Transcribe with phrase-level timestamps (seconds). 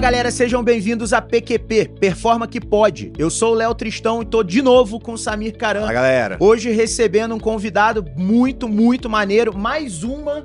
[0.00, 3.12] Fala galera, sejam bem-vindos a PQP, Performa que Pode.
[3.18, 5.80] Eu sou o Léo Tristão e tô de novo com o Samir Caran.
[5.80, 6.36] Fala galera.
[6.40, 9.54] Hoje recebendo um convidado muito, muito maneiro.
[9.54, 10.42] Mais uma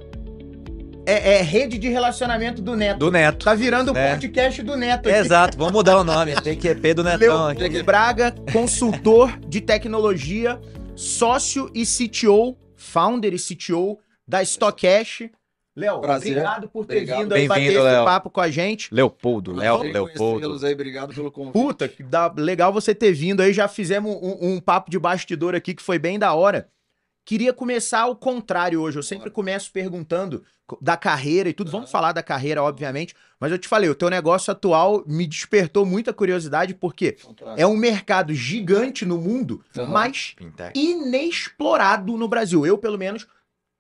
[1.06, 3.00] é, é rede de relacionamento do Neto.
[3.00, 3.46] Do Neto.
[3.46, 4.12] Tá virando o É.
[4.12, 5.08] podcast do Neto.
[5.08, 5.18] aqui.
[5.18, 6.36] Exato, vamos mudar o nome.
[6.44, 7.82] PQP do Netão Leopoldo aqui.
[7.82, 10.60] Braga, consultor de tecnologia,
[10.98, 15.30] sócio e CTO, founder e CTO da Stockcash.
[15.76, 17.20] Léo, obrigado por ter Obrigado.
[17.24, 18.06] vindo aí bater esse Léo.
[18.06, 18.94] papo com a gente.
[18.94, 20.66] Leopoldo, Léo, Leopoldo.
[20.66, 21.52] aí, obrigado pelo convite.
[21.54, 23.52] Puta, que dá, legal você ter vindo aí.
[23.52, 26.70] Já fizemos um, um papo de bastidor aqui que foi bem da hora.
[27.26, 28.98] Queria começar ao contrário hoje.
[29.00, 30.44] Eu sempre começo perguntando
[30.80, 31.72] da carreira e tudo.
[31.72, 33.14] Vamos falar da carreira, obviamente.
[33.40, 37.18] Mas eu te falei, o teu negócio atual me despertou muita curiosidade, porque
[37.58, 39.88] é um mercado gigante no mundo, Aham.
[39.92, 40.80] mas Fintech.
[40.80, 42.66] inexplorado no Brasil.
[42.66, 43.28] Eu, pelo menos,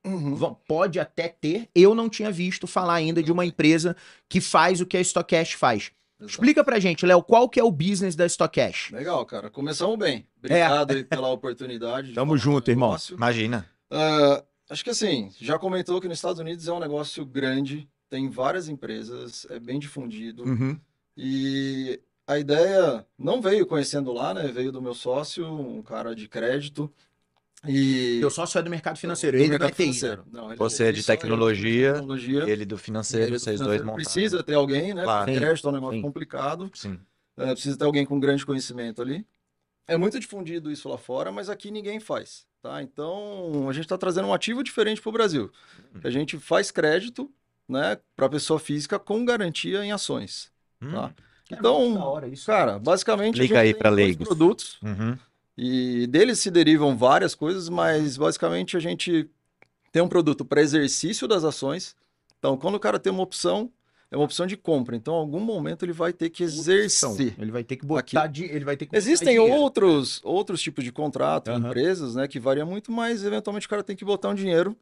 [0.05, 0.55] Uhum.
[0.67, 1.67] pode até ter.
[1.73, 3.95] Eu não tinha visto falar ainda de uma empresa
[4.29, 5.91] que faz o que a Stockcast faz.
[6.19, 6.31] Exato.
[6.31, 8.91] Explica pra gente, Léo, qual que é o business da Stockcash?
[8.91, 9.49] Legal, cara.
[9.49, 10.25] Começamos bem.
[10.37, 12.09] Obrigado aí pela oportunidade.
[12.09, 12.89] de Tamo junto, irmão.
[12.89, 13.15] negócio.
[13.15, 13.69] Imagina.
[13.91, 18.29] Ah, acho que assim, já comentou que nos Estados Unidos é um negócio grande, tem
[18.29, 20.43] várias empresas, é bem difundido.
[20.43, 20.79] Uhum.
[21.17, 24.47] E a ideia não veio conhecendo lá, né?
[24.47, 26.91] Veio do meu sócio, um cara de crédito.
[27.67, 30.25] E Teu sócio é do mercado financeiro, ele mercado vai ter financeiro.
[30.31, 32.43] Não, ele- Você é de só é tecnologia, tecnologia.
[32.49, 33.85] Ele do financeiro, Ele vocês do dois financeiro.
[33.85, 34.03] montaram.
[34.03, 35.03] Precisa ter alguém, né?
[35.03, 35.25] Claro.
[35.25, 36.01] Porque crédito é um negócio Sim.
[36.01, 36.71] complicado.
[36.73, 36.99] Sim.
[37.37, 39.25] É, precisa ter alguém com grande conhecimento ali.
[39.87, 42.81] É muito difundido isso lá fora, mas aqui ninguém faz, tá?
[42.81, 45.51] Então, a gente está trazendo um ativo diferente para o Brasil.
[46.03, 47.31] A gente faz crédito,
[47.69, 51.13] né, para pessoa física com garantia em ações, Hum, tá?
[51.51, 52.47] É Então, da hora isso.
[52.47, 54.27] cara, basicamente a Explica aí dois leigos.
[54.27, 55.17] produtos uhum.
[55.57, 59.29] E deles se derivam várias coisas, mas basicamente a gente
[59.91, 61.95] tem um produto para exercício das ações.
[62.37, 63.71] Então, quando o cara tem uma opção,
[64.11, 64.95] é uma opção de compra.
[64.95, 67.33] Então, em algum momento ele vai ter que exercer.
[67.39, 69.55] Ele vai ter que botar de, ele vai ter que botar Existem dinheiro.
[69.55, 71.67] outros, outros tipos de contrato, Aham.
[71.69, 74.75] empresas, né, que varia muito, mas eventualmente o cara tem que botar um dinheiro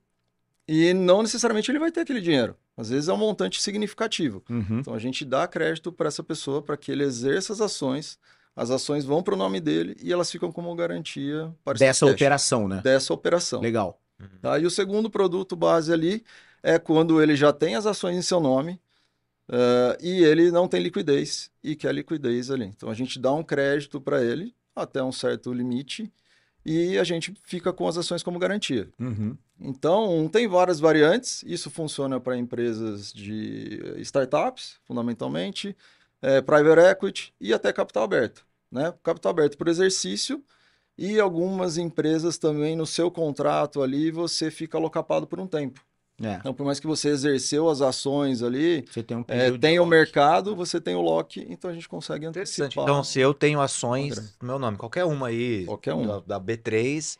[0.67, 2.55] e não necessariamente ele vai ter aquele dinheiro.
[2.75, 4.43] Às vezes é um montante significativo.
[4.49, 4.79] Uhum.
[4.79, 8.17] Então a gente dá crédito para essa pessoa para que ele exerça as ações.
[8.55, 12.67] As ações vão para o nome dele e elas ficam como garantia Dessa cash, operação,
[12.67, 12.81] né?
[12.83, 13.61] dessa operação.
[13.61, 13.99] Legal.
[14.41, 14.59] Tá?
[14.59, 16.23] E o segundo produto base ali
[16.61, 18.79] é quando ele já tem as ações em seu nome
[19.49, 22.65] eh, e ele não tem liquidez e quer liquidez ali.
[22.65, 26.11] Então a gente dá um crédito para ele até um certo limite
[26.65, 28.89] e a gente fica com as ações como garantia.
[28.97, 29.37] Uhum.
[29.59, 31.43] Então tem várias variantes.
[31.45, 35.75] Isso funciona para empresas de eh, startups, fundamentalmente,
[36.23, 38.45] eh, private equity e até capital aberto.
[38.71, 38.91] Né?
[39.03, 40.43] Capital aberto por exercício
[40.97, 45.83] e algumas empresas também no seu contrato ali você fica alocapado por um tempo.
[46.21, 46.35] É.
[46.35, 49.85] Então, por mais que você exerceu as ações ali, Você tem um de tem o
[49.85, 52.83] mercado, você tem o lock, então a gente consegue antecipar.
[52.83, 57.17] Então, se eu tenho ações meu nome, qualquer uma aí, Qualquer da, da B3,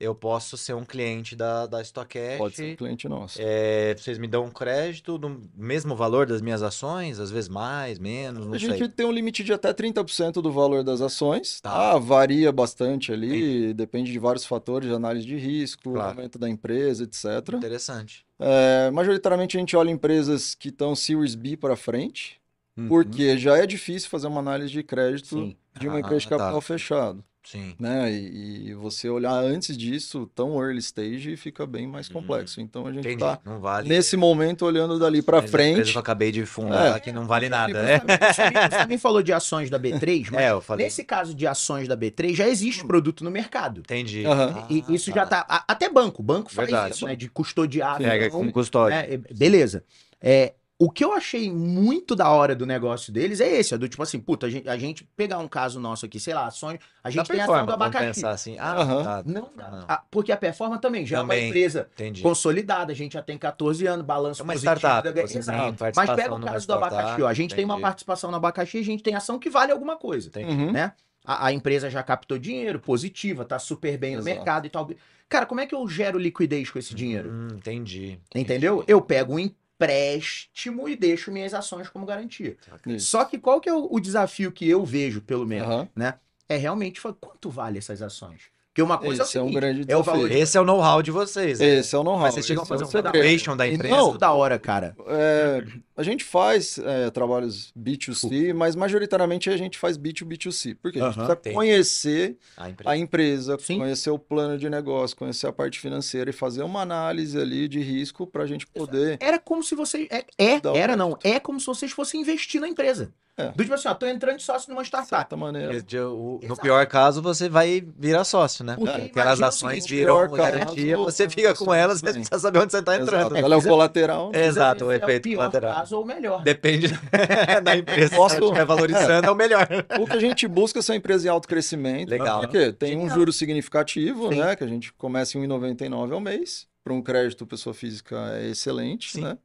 [0.00, 2.38] eu posso ser um cliente da, da Stockcash.
[2.38, 3.36] Pode ser um cliente nosso.
[3.38, 7.98] É, vocês me dão um crédito no mesmo valor das minhas ações, às vezes mais,
[7.98, 8.70] menos, não A sei.
[8.70, 11.60] gente tem um limite de até 30% do valor das ações.
[11.60, 11.70] Tá.
[11.70, 11.98] Tá?
[11.98, 16.08] Varia bastante ali, depende de vários fatores de análise de risco, Claro.
[16.10, 17.54] aumento da empresa, etc.
[17.54, 18.24] Interessante.
[18.38, 22.40] É, majoritariamente a gente olha empresas que estão Series B para frente,
[22.76, 22.88] Uhum.
[22.88, 25.56] porque já é difícil fazer uma análise de crédito Sim.
[25.78, 26.38] de uma Ah, empresa de tá.
[26.38, 27.24] capital fechado.
[27.42, 27.74] Sim.
[27.80, 28.12] Né?
[28.12, 32.60] E, e você olhar antes disso, tão early stage, fica bem mais Hum, complexo.
[32.60, 33.24] Então a gente Entendi.
[33.24, 33.88] está vale.
[33.88, 35.90] nesse momento olhando dali para frente.
[35.90, 37.00] que eu acabei de fundar É.
[37.00, 37.98] que não vale nada, né?
[37.98, 40.84] Você também- você também falou de ações da B3, mas É, eu falei.
[40.86, 43.80] nesse caso de ações da B3 já existe produto no mercado.
[43.80, 44.24] Entendi.
[44.26, 44.66] Aham.
[44.68, 45.64] E Ah, isso já tá.
[45.66, 46.22] Até banco.
[46.22, 46.94] Banco faz Verdade.
[46.94, 47.16] isso, né?
[47.16, 47.96] De custodiar.
[47.98, 48.96] Pega então, com custódia.
[48.96, 49.82] É, beleza.
[50.22, 50.52] É,
[50.82, 54.02] o que eu achei muito da hora do negócio deles é esse, é do tipo
[54.02, 56.80] assim, puta, a gente, a gente pegar um caso nosso aqui, sei lá, a Sony,
[57.04, 58.06] a gente Da tem ação do performance, abacaxi.
[58.20, 58.56] pensar assim.
[58.58, 59.04] Ah, Aham.
[59.04, 59.22] tá.
[59.26, 59.70] Não dá.
[59.70, 59.84] Não.
[59.86, 61.42] Ah, porque a Performa também já é Também.
[61.42, 62.22] uma empresa Entendi.
[62.22, 65.76] consolidada, a gente já tem 14 anos, balanço É uma positivo startup, da- Exato.
[65.94, 67.82] Mas pega o caso do abacaxi, ó, a gente tem uma entendi.
[67.82, 70.28] participação no abacaxi, a gente tem ação que vale alguma coisa.
[70.28, 70.50] Entendi.
[70.50, 70.72] Uhum.
[70.72, 70.92] né?
[71.22, 74.34] A, a empresa já captou dinheiro, positiva, tá super bem no Exato.
[74.36, 74.90] mercado e tal.
[75.28, 77.30] Cara, como é que eu gero liquidez com esse dinheiro?
[77.30, 78.18] Hum, entendi.
[78.34, 78.82] Entendeu?
[78.88, 79.38] Eu pego um
[79.84, 82.56] empréstimo e deixo minhas ações como garantia.
[82.86, 83.06] Isso.
[83.10, 85.88] Só que qual que é o, o desafio que eu vejo, pelo menos, Aham.
[85.96, 86.14] né?
[86.48, 88.42] É realmente falar, quanto vale essas ações?
[88.68, 90.04] Porque uma coisa Esse é é o um seguinte, grande é o desafio.
[90.04, 91.58] valor Esse é o know-how de vocês.
[91.58, 91.66] né?
[91.78, 92.20] Esse é o know-how.
[92.22, 93.96] Mas vocês chegam a é fazer um valuation da E empresa?
[93.96, 94.94] não, da hora, cara.
[95.08, 95.64] É,
[96.00, 100.78] A gente faz é, trabalhos B2C, mas majoritariamente a gente faz B2B2C.
[100.80, 101.54] Porque a gente precisa entendi.
[101.54, 102.90] conhecer A empresa.
[102.90, 103.78] a empresa, Sim.
[103.78, 107.80] conhecer o plano de negócio, conhecer a parte financeira e fazer uma análise ali de
[107.80, 109.18] risco para a gente poder.
[109.20, 110.08] Era como se você.
[110.10, 111.18] É, é era não.
[111.22, 113.12] É como se vocês fossem investir na empresa.
[113.40, 113.52] É.
[113.52, 115.08] Do tipo assim, ó, tô entrando de sócio numa De startup.
[115.08, 115.72] certa maneira.
[115.72, 116.60] No Exato.
[116.60, 118.76] pior caso, você vai virar sócio, né?
[118.76, 122.58] Porque Aquelas ações seguinte, viram pior caso, garantia, você fica com elas, mas precisa saber
[122.58, 123.32] onde você está entrando.
[123.32, 123.36] Exato.
[123.36, 124.30] Ela é o colateral.
[124.34, 125.86] Exato, o É efeito colateral.
[125.90, 126.42] Caso ou o melhor.
[126.42, 126.88] Depende
[127.64, 128.14] da empresa.
[128.16, 129.68] Posso- Se ela estiver valorizando, é o melhor.
[130.00, 132.08] O que a gente busca são empresas em alto crescimento.
[132.10, 132.40] Legal.
[132.40, 134.38] Porque tem um juro significativo, Sim.
[134.40, 134.56] né?
[134.56, 136.68] Que a gente começa em 1,99 ao mês.
[136.82, 139.20] Para um crédito pessoa física é excelente, Sim.
[139.22, 139.38] né?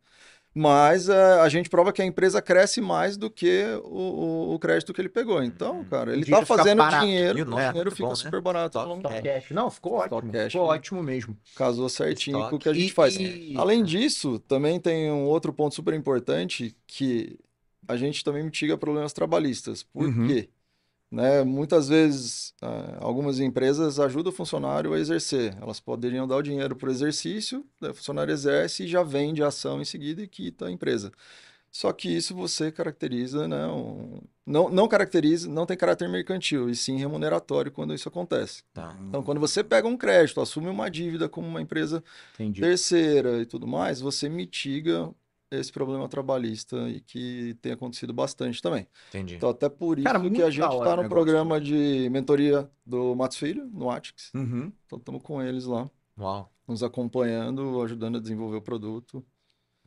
[0.57, 3.90] Mas eh, a gente prova que a empresa cresce mais do que o,
[4.52, 5.44] o- o crédito que ele pegou.
[5.44, 7.06] Então, cara, ele tá fica fazendo barato.
[7.06, 8.16] dinheiro, o é dinheiro fica bom, né?
[8.16, 8.80] super barato.
[8.80, 9.52] Stock cash.
[9.52, 10.31] Não, ficou Stock ótimo.
[10.31, 10.74] cash, ficou né?
[10.74, 11.38] ótimo mesmo.
[11.57, 12.50] Casou certinho Stock.
[12.52, 13.18] com o que a gente E- faz.
[13.18, 17.38] e- Além disso, também tem um outro ponto super importante que
[17.86, 19.84] a gente também mitiga problemas trabalhistas.
[19.84, 20.25] Por Uhum.
[20.28, 20.48] quê?
[21.12, 25.56] Né, muitas vezes, ah, algumas empresas ajudam o funcionário a exercer.
[25.62, 29.48] Elas poderiam dar o dinheiro para o exercício, o funcionário exerce e já vende a
[29.48, 31.12] ação em seguida e quita a empresa.
[31.72, 36.75] Só que isso você caracteriza, né, um- não, não caracteriza, não tem caráter mercantil, e
[36.75, 38.63] sim remuneratório quando isso acontece.
[38.74, 38.96] Tá.
[39.07, 42.04] Então, quando você pega um crédito, assume uma dívida como uma empresa
[42.36, 42.62] Entendi.
[42.62, 45.13] terceira e tudo mais, você mitiga
[45.60, 48.88] esse problema trabalhista e que tem acontecido bastante também.
[49.10, 49.36] Entendi.
[49.36, 51.10] Então, até por isso Cara, que a gente está no negócio.
[51.10, 54.31] programa de mentoria do Matos Filho, no Atix.
[54.34, 54.72] Uhum.
[54.86, 56.52] Então, estamos com eles lá, Uau.
[56.68, 59.25] nos acompanhando, ajudando a desenvolver o produto.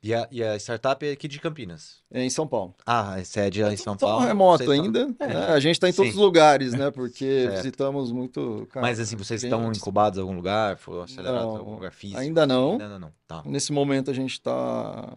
[0.02, 1.96] E a, e a startup é aqui de Campinas.
[2.10, 2.74] É em São Paulo.
[2.86, 4.24] Ah, é sede lá em São Paulo.
[4.26, 5.16] remoto Vocês estão- ainda.
[5.18, 5.26] É.
[5.26, 5.46] né?
[5.46, 6.90] A gente está em todos os lugares, né?
[6.90, 7.56] Porque Certo.
[7.56, 8.68] visitamos muito.
[8.70, 9.80] cara, Mas assim, vocês estão clientes.
[9.80, 10.76] incubados em algum lugar?
[10.76, 12.20] Foram acelerados em algum lugar físico?
[12.20, 12.72] ainda não.
[12.72, 13.12] Ainda não, não.
[13.26, 13.42] Tá.
[13.44, 15.12] Nesse momento a gente está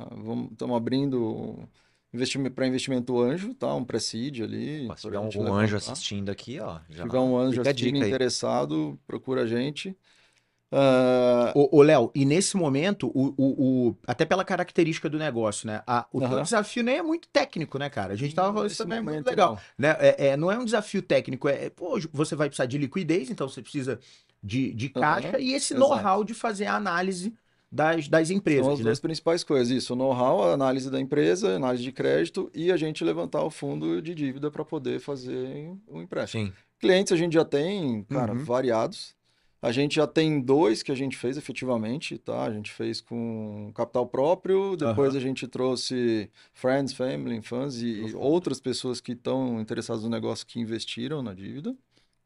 [0.51, 1.59] estamos abrindo
[2.13, 3.73] investimento para investimento anjo, tá?
[3.75, 4.87] Um pre-seed ali.
[4.97, 6.79] Se tiver algum anjo assistindo aqui, ó.
[6.89, 9.95] Se Já tiver um anjo fica a assistindo interessado, procura a gente.
[10.71, 15.83] Ah, Ô, Léo, e nesse momento, o, o, o- até pela característica do negócio, né?
[15.85, 16.43] A, o teu Aham.
[16.43, 18.13] desafio nem é muito técnico, né, cara?
[18.13, 19.55] A gente tava falando isso também é muito legal.
[19.55, 19.61] não.
[19.77, 19.95] Né?
[19.99, 23.49] É, é, não é um desafio técnico, é, pô, você vai precisar de liquidez, então
[23.49, 23.99] você precisa
[24.41, 27.33] de, de caixa e esse know-how de fazer a análise
[27.71, 28.83] das, das São empresas, as né?
[28.85, 32.77] duas principais coisas, isso, o know-how, a análise da empresa, análise de crédito e a
[32.77, 36.47] gente levantar o fundo de dívida para poder fazer o empréstimo.
[36.47, 36.53] Sim.
[36.79, 38.43] Clientes a gente já tem, cara, Uhum.
[38.43, 39.15] variados.
[39.61, 42.45] A gente já tem dois que a gente fez efetivamente, tá?
[42.45, 45.17] A gente fez com capital próprio, depois Aham.
[45.17, 48.19] a gente trouxe friends, family, fãs e Uhum.
[48.19, 51.75] outras pessoas que estão interessadas no negócio que investiram na dívida.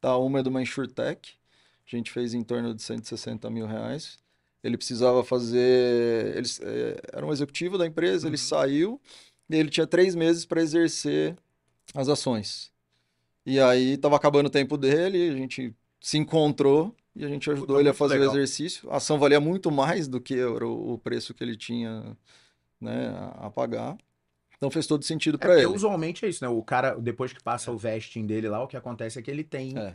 [0.00, 0.16] Tá?
[0.16, 1.34] Uma é de uma InsurTech,
[1.86, 4.16] a gente fez em torno de 160 mil reais.
[4.64, 6.36] Ele precisava fazer.
[6.36, 8.38] Ele eh, era um executivo da empresa, ele Uhum.
[8.42, 9.00] saiu
[9.48, 11.36] e ele tinha três meses para exercer
[11.94, 12.72] as ações.
[13.44, 17.68] E aí estava acabando o tempo dele, a gente se encontrou e a gente ajudou
[17.68, 18.28] Puta, ele a fazer legal.
[18.34, 18.88] o exercício.
[18.90, 22.16] A ação valia muito mais do que o preço que ele tinha
[22.80, 23.08] né,
[23.38, 23.96] a pagar.
[24.56, 25.74] Então fez todo sentido É para porque ele.
[25.74, 26.48] usualmente é isso, né?
[26.48, 29.44] O cara, depois que passa o vesting dele lá, o que acontece é que ele
[29.44, 29.94] tem É.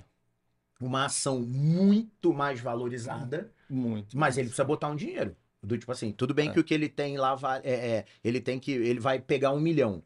[0.79, 4.17] uma ação muito mais valorizada, Muito.
[4.17, 5.35] mas ele precisa botar um dinheiro.
[5.63, 6.53] Do tipo assim, tudo bem É.
[6.53, 9.51] que o que ele tem lá vai, é, é, ele tem que, ele vai pegar
[9.51, 10.03] um milhão,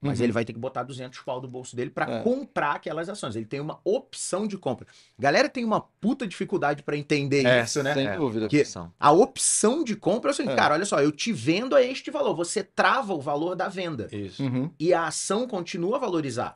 [0.00, 0.24] mas Uhum.
[0.24, 2.22] ele vai ter que botar 200 pau do bolso dele para É.
[2.22, 3.34] comprar aquelas ações.
[3.36, 4.86] Ele tem uma opção de compra.
[5.18, 7.94] Galera tem uma puta dificuldade para entender É, isso, né?
[7.94, 8.16] Sem É.
[8.16, 8.48] dúvida.
[8.48, 8.92] Que- São.
[9.00, 10.56] A opção de compra é o seguinte, É.
[10.56, 14.08] cara, olha só, eu te vendo a este valor, você trava o valor da venda
[14.12, 14.42] Isso.
[14.42, 14.70] Uhum.
[14.78, 16.54] e a ação continua a valorizar.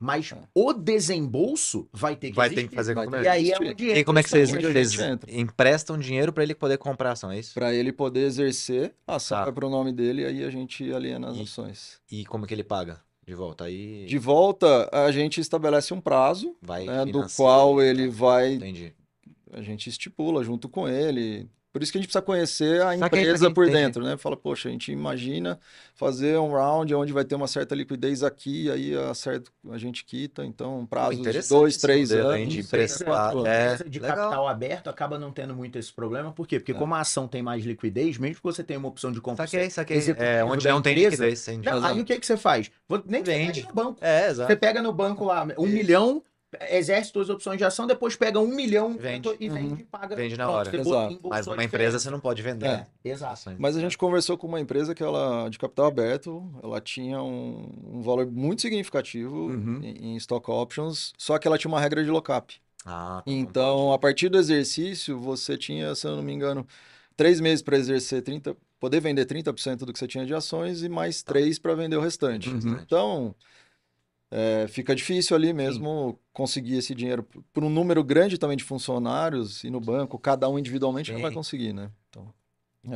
[0.00, 0.36] Mas É.
[0.54, 2.68] o desembolso vai ter que Vai ter existir.
[2.70, 3.68] que fazer Vai com ter E aí é existir.
[3.70, 4.96] onde E como é que vocês, vocês
[5.28, 7.52] emprestam dinheiro para ele poder comprar ação, é isso?
[7.54, 9.44] Para ele poder exercer, a ação Tá.
[9.44, 12.00] vai para o nome dele e aí a gente aliena as E- ações.
[12.10, 13.64] E como que ele paga de volta?
[13.64, 18.92] Aí De volta, a gente estabelece um prazo, vai né, do qual ele vai, Entendi.
[19.52, 21.48] a gente estipula junto com ele.
[21.72, 23.78] Por isso que a gente precisa conhecer a Saquei, empresa saquei, por entendi.
[23.84, 24.16] dentro, né?
[24.16, 25.58] Fala, poxa, a gente imagina
[25.94, 30.04] fazer um round onde vai ter uma certa liquidez aqui, aí a, certo, a gente
[30.04, 33.46] quita, então um prazo de dois, três modelo, anos, de anos.
[33.46, 34.16] É, de legal.
[34.16, 36.32] capital aberto acaba não tendo muito esse problema.
[36.32, 36.58] Por quê?
[36.58, 36.74] Porque É.
[36.74, 39.46] como a ação tem mais liquidez, mesmo que você tenha uma opção de compra.
[39.46, 39.98] Saquei, saquei.
[40.16, 41.58] É, onde não tem empresa, liquidez.
[41.64, 42.70] Não, aí o que, que você faz?
[42.88, 43.62] Vou- Nem que você Vende.
[43.66, 43.98] no banco.
[44.00, 44.56] É, Você exato.
[44.56, 45.74] pega no banco lá um Isso.
[45.74, 46.22] milhão,
[46.70, 49.28] exerce suas opções de ação, depois pega um milhão Vende.
[49.38, 49.78] e vende Uhum.
[49.80, 50.16] e paga.
[50.16, 50.76] Vende na Pronto, hora.
[50.76, 51.20] Exato.
[51.28, 52.66] Mas uma empresa você não pode vender.
[52.66, 52.86] É.
[53.04, 53.54] Exato.
[53.58, 57.70] Mas a gente conversou com uma empresa que ela de capital aberto, ela tinha um,
[57.84, 59.80] um valor muito significativo Uhum.
[59.82, 62.54] em, em stock options, só que ela tinha uma regra de lock-up.
[62.86, 66.66] Ah, tá, Então, a partir do exercício, você tinha, se eu não me engano,
[67.16, 70.88] três meses para exercer 30, poder vender 30% do que você tinha de ações e
[70.88, 72.48] mais 3% para vender o restante.
[72.48, 72.78] Uhum.
[72.80, 73.34] Então,
[74.30, 77.26] é, fica difícil ali mesmo conseguir esse dinheiro.
[77.52, 81.32] Por um número grande também de funcionários e no banco, cada um individualmente não vai
[81.32, 81.90] conseguir, né?
[82.08, 82.32] Então,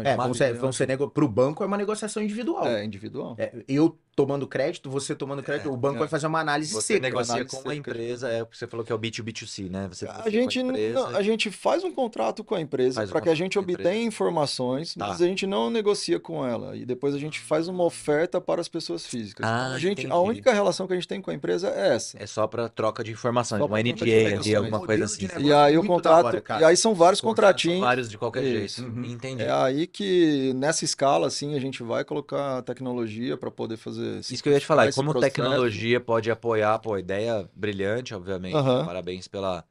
[0.04, 1.10] É, vão ser, vão ser nego...
[1.10, 2.64] pro banco é uma negociação individual.
[2.68, 3.34] é individual.
[3.36, 5.98] É, eu tomando crédito, você tomando crédito, o banco é.
[6.00, 7.00] vai fazer uma análise Você seca.
[7.00, 7.90] negocia análise com uma seca.
[7.90, 9.88] empresa, é o que você falou que é o B2B2C, né?
[9.90, 13.08] Você A gente, a empresa, não, a gente faz um contrato com a empresa um
[13.08, 15.08] para que a gente a obtenha informações, Tá.
[15.08, 16.76] mas a gente não negocia com ela.
[16.76, 19.46] E depois a gente faz uma oferta para as pessoas físicas.
[19.46, 20.28] Ah, Então, a, gente, a entendi.
[20.28, 22.22] única relação que a gente tem com a empresa é essa.
[22.22, 25.26] É só para troca de informações, Só uma de NDA ali, alguma coisa assim.
[25.38, 26.52] E aí o muito da contrato.
[26.52, 27.80] hora, e aí são vários contratinhos.
[27.80, 28.82] vários de qualquer Isso.
[28.82, 28.94] jeito.
[28.96, 29.04] Uhum.
[29.04, 29.42] Entendi.
[29.42, 34.01] É aí que nessa escala, assim, a gente vai colocar tecnologia para poder fazer.
[34.20, 35.34] Isso que eu ia te falar, como processo.
[35.34, 38.54] tecnologia pode apoiar, pô, ideia brilhante, obviamente.
[38.84, 39.64] Parabéns pela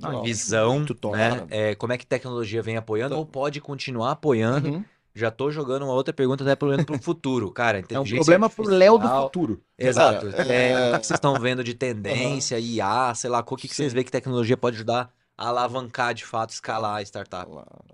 [0.00, 1.46] Não, visão, muito top, né?
[1.50, 4.68] É, como é que tecnologia vem apoiando Então- ou pode continuar apoiando?
[4.70, 4.84] Uhum.
[5.14, 7.82] Já tô jogando uma outra pergunta até pro pro futuro, cara.
[7.90, 9.60] É um problema pro Léo do futuro.
[9.76, 10.28] Exato.
[10.28, 13.74] É, é- O que vocês estão vendo de tendência, IA, sei lá, o que, que
[13.74, 17.50] vocês veem que tecnologia pode ajudar a alavancar, de fato, escalar a startup?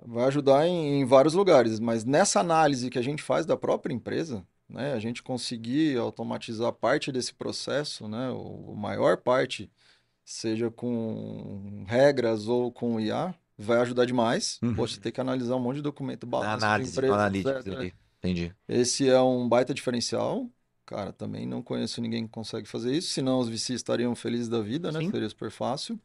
[0.06, 3.94] Vai ajudar em, em vários lugares, mas nessa análise que a gente faz da própria
[3.94, 9.70] empresa, né, a gente conseguir automatizar parte desse processo, né, o, maior parte,
[10.24, 14.58] seja com regras ou com IA, vai ajudar demais.
[14.62, 14.74] Uhum.
[14.74, 17.56] Pô, você tem que analisar um monte de documento Na balanço de análise, empresa, analytics
[17.56, 17.78] etc.
[17.78, 17.94] ali.
[18.18, 18.54] Entendi.
[18.68, 20.48] Esse é um baita diferencial.
[20.86, 24.60] Cara, também não conheço ninguém que consegue fazer isso, senão os VCs estariam felizes da
[24.60, 25.00] vida, né?
[25.00, 25.10] Sim.
[25.10, 25.98] Seria super fácil.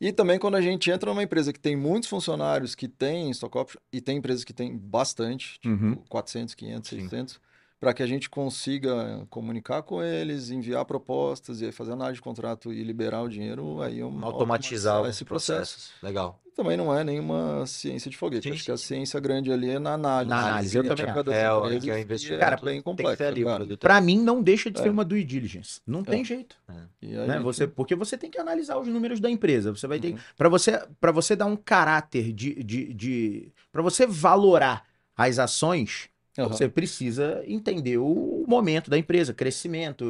[0.00, 3.56] E também quando a gente entra numa empresa que tem muitos funcionários que tem stock
[3.56, 5.94] option, e tem empresas que tem bastante, tipo Uhum.
[6.08, 7.00] 400, 500, Sim.
[7.00, 7.40] 600,
[7.78, 12.22] para que a gente consiga comunicar com eles, enviar propostas e aí fazer análise de
[12.22, 15.74] contrato e liberar o dinheiro, aí é um Automatizar esse processo.
[15.74, 15.92] processos.
[16.02, 16.40] Legal.
[16.56, 18.44] Também não é nenhuma ciência de foguete.
[18.44, 20.30] Sim, Acho sim, que a ciência grande ali é na análise.
[20.30, 21.04] Na análise, eu também
[21.34, 22.40] É, o- é e investimento.
[22.40, 23.56] Cara, bem Tem que complexo, ser ali o cara.
[23.58, 23.80] produto.
[23.80, 24.90] Pra mim, não deixa de ser É.
[24.90, 25.82] uma due diligence.
[25.86, 26.24] Não tem É.
[26.24, 26.56] jeito.
[27.02, 27.38] E aí, Né?
[27.40, 29.70] Você, porque você tem que analisar os números da empresa.
[29.70, 30.12] Você vai ter.
[30.14, 30.18] Uhum.
[30.34, 32.54] Para você, para você dar um caráter de.
[32.64, 36.48] de, de para você valorar as ações, Aham.
[36.48, 40.04] você precisa entender o momento da empresa, crescimento,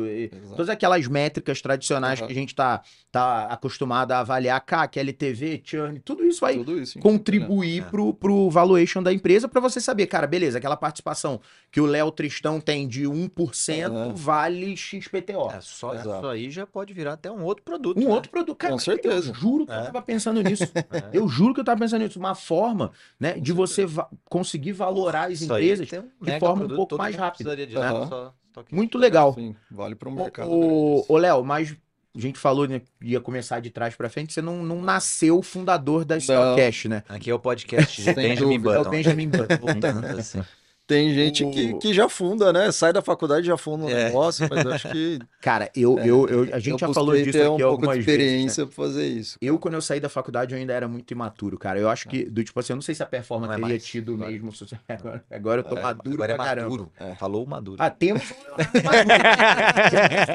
[0.51, 2.27] todas aquelas métricas tradicionais Aham.
[2.27, 6.79] que a gente tá, tá acostumado a avaliar, CAC, LTV, churn, tudo isso vai Tudo
[6.81, 6.99] isso.
[6.99, 7.85] contribuir É.
[7.91, 11.41] pro, pro valuation da empresa para você saber, cara, beleza, aquela participação
[11.71, 14.13] que o Léo Tristão tem de 1% É.
[14.15, 15.51] vale XPTO.
[15.51, 16.17] É, só Exato.
[16.19, 17.99] isso aí já pode virar até um outro produto.
[17.99, 18.11] Um né?
[18.15, 19.31] outro produto, cara, Com certeza.
[19.31, 19.83] eu juro que eu É.
[19.85, 20.65] tava pensando nisso.
[20.97, 21.11] É.
[21.13, 22.19] Eu juro que eu tava pensando nisso.
[22.19, 22.91] Uma forma,
[23.21, 26.59] né, de você va- conseguir valorar as Isso aí empresas um de mega forma um
[26.59, 27.51] produto, pouco todo mais rápida.
[27.51, 28.01] precisaria de, Aham.
[28.01, 28.07] né?
[28.55, 29.35] Só- Muito legal.
[29.35, 31.77] Sim, vale para um mercado Ô, Léo, mas
[32.17, 35.43] a gente falou, né, que ia começar de trás pra frente, você não, não nasceu
[35.43, 37.03] fundador da Stockcash, né?
[37.09, 38.71] Aqui é o podcast de Benjamin dúvida.
[38.71, 38.91] É o Button.
[38.91, 39.57] Benjamin Button.
[39.61, 40.43] Voltando, assim.
[40.87, 42.71] Tem gente O- que, que já funda, né?
[42.71, 44.05] Sai da faculdade e já funda um É.
[44.05, 47.33] negócio, mas eu acho que Cara, eu, eu, eu- a gente eu já falou disso
[47.33, 48.19] ter aqui um pouco algumas de vezes.
[48.21, 48.25] né?
[48.27, 49.37] experiência para fazer isso.
[49.41, 51.81] Eu, quando eu saí da faculdade, eu ainda era muito imaturo, cara.
[51.81, 53.69] Eu acho que, do tipo assim, eu não sei se a performance Não é teria
[53.75, 53.85] mais.
[53.85, 54.31] tido Agora.
[54.31, 54.81] mesmo sucesso.
[54.89, 56.71] Agora, agora eu tô maduro Agora é pra caramba.
[56.71, 56.93] maduro.
[57.19, 57.77] Falou maduro.
[57.83, 58.23] Ah, temos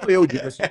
[0.01, 0.63] Sou eu, digo assim.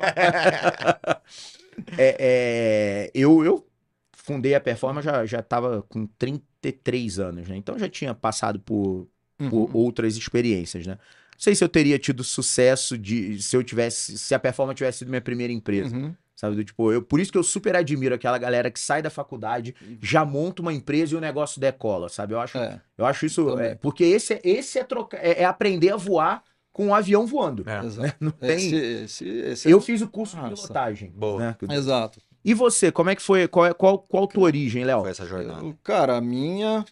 [1.97, 3.67] É, é, eu, eu
[4.13, 7.57] fundei a Performance, já, já tava com 33 anos, né?
[7.57, 9.09] Então já tinha passado por
[9.41, 9.71] Uhum.
[9.73, 10.95] outras experiências, né?
[10.95, 14.99] Não sei se eu teria tido sucesso de se eu tivesse, se a Performance tivesse
[14.99, 15.97] sido minha primeira empresa.
[15.97, 16.15] Uhum.
[16.37, 19.11] Sabe, do tipo, eu, por isso que eu super admiro aquela galera que sai da
[19.11, 22.33] faculdade, já monta uma empresa e o negócio decola, sabe?
[22.33, 23.59] Eu acho, É, eu acho isso.
[23.61, 26.43] é, porque esse, é- esse é, troca, é, é aprender a voar
[26.73, 27.63] com um avião voando.
[27.69, 27.85] É.
[27.85, 28.15] exato.
[28.21, 28.57] Não tem.
[28.57, 30.55] Esse, esse, esse Eu fiz o curso de Nossa.
[30.63, 31.11] pilotagem.
[31.15, 31.39] Boa.
[31.39, 31.57] né?
[31.77, 32.19] Exato.
[32.43, 33.47] E você, como é que foi?
[33.47, 35.03] Qual, é- qual, qual tua origem, Léo?
[35.03, 35.63] Foi essa jornada.
[35.63, 36.87] Eu- cara, a minha,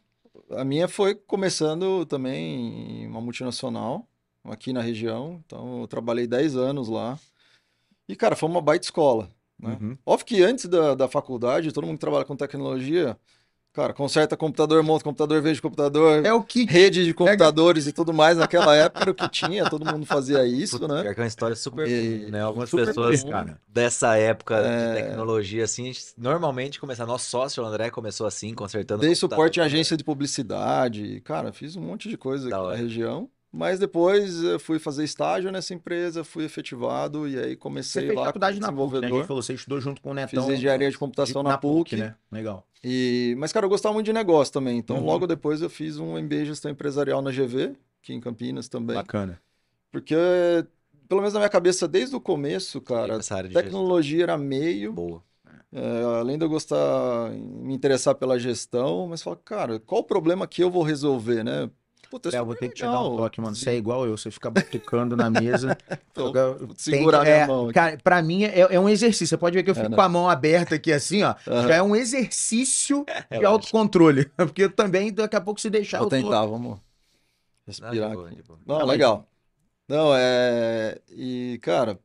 [0.51, 4.09] a minha foi começando também em uma multinacional
[4.45, 5.43] aqui na região.
[5.45, 7.19] Então, eu trabalhei 10 anos lá.
[8.09, 9.31] E, cara, foi uma baita escola.
[9.59, 9.77] Né?
[9.81, 9.99] Uhum.
[10.07, 13.19] Óbvio que antes da, da faculdade, todo mundo que trabalha com tecnologia,
[13.73, 16.65] cara, conserta computador, monta computador, vende computador, É o que.
[16.65, 18.37] rede de computadores e tudo mais.
[18.39, 21.13] Naquela época era o que tinha, todo mundo fazia isso, Puta, né?
[21.17, 22.43] é uma história super E- né?
[22.43, 23.61] Algumas super pessoas cara.
[23.69, 24.95] dessa época É.
[24.95, 27.07] de tecnologia, assim, normalmente começar.
[27.07, 29.01] Nosso sócio, o André, começou assim, consertando.
[29.03, 32.69] Dei suporte em agência de publicidade, cara, fiz um monte de coisa Da aqui na
[32.71, 32.77] hora.
[32.77, 33.31] região.
[33.51, 38.15] Mas depois eu fui fazer estágio nessa empresa, fui efetivado e aí Você comecei fez
[38.15, 39.07] lá faculdade na PUC, né?
[39.07, 40.45] A gente falou, você estudou junto com o Netão.
[40.45, 41.97] Fiz engenharia de computação na, PUC.
[41.97, 42.15] né?
[42.31, 42.67] Legal.
[42.85, 43.35] E...
[43.39, 44.77] Mas, cara, eu gostava muito de negócio também.
[44.79, 45.05] Então, Uhum.
[45.05, 48.97] logo depois eu fiz um MBA gestão empresarial na GV, aqui em Campinas também.
[48.97, 49.41] Bacana.
[49.91, 50.15] Porque,
[51.09, 54.47] pelo menos na minha cabeça, desde o começo, cara, de tecnologia era gestão.
[54.47, 54.93] meio.
[54.93, 55.23] Boa.
[55.73, 60.47] É, além de eu gostar, me interessar pela gestão, mas falar, cara, qual o problema
[60.47, 61.71] que eu vou resolver, né?
[62.11, 63.55] Puta, Léo, super vou ter que te dar um toque, mano.
[63.55, 65.77] Você é igual eu, você fica batucando na mesa.
[66.19, 67.75] Então, tem segurar minha é, mão aqui.
[67.75, 69.27] Cara, pra mim é, é um exercício.
[69.29, 69.95] Você pode ver que eu É, fico né?
[69.97, 71.35] com a mão aberta aqui assim, ó.
[71.47, 71.69] Aham.
[71.69, 73.49] Já é um exercício de Relaxa.
[73.49, 74.25] autocontrole.
[74.37, 76.81] Porque eu também, daqui a pouco, se deixar, Vou eu tô- tentar, vamos Não, de
[77.67, 78.37] respirar boa, aqui.
[78.37, 78.59] de boa.
[78.67, 79.29] Não, Não, legal.
[79.89, 80.99] Não, é.
[81.11, 81.99] E, cara,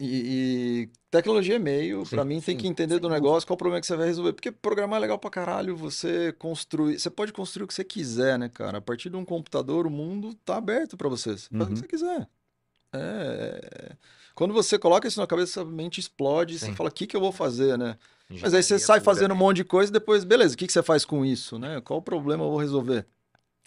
[0.00, 3.54] e, e tecnologia é meio, Sim, pra mim tem sim, que entender do negócio qual
[3.54, 4.32] o problema que você vai resolver.
[4.32, 6.98] Porque programar é legal pra caralho, você construir.
[6.98, 8.78] Você pode construir o que você quiser, né, cara?
[8.78, 11.36] A partir de um computador, o mundo tá aberto pra você.
[11.36, 11.72] Você faz o Uhum.
[11.74, 12.28] que você quiser.
[12.92, 13.96] É.
[14.34, 16.74] Quando você coloca isso na cabeça, a mente explode e você Sim.
[16.74, 17.96] fala, o que que eu vou fazer, né?
[18.28, 20.66] Mas aí você Engenharia sai fazendo um monte de coisa e depois, beleza, o que
[20.66, 21.80] que você faz com isso, né?
[21.80, 23.06] Qual o problema eu vou resolver?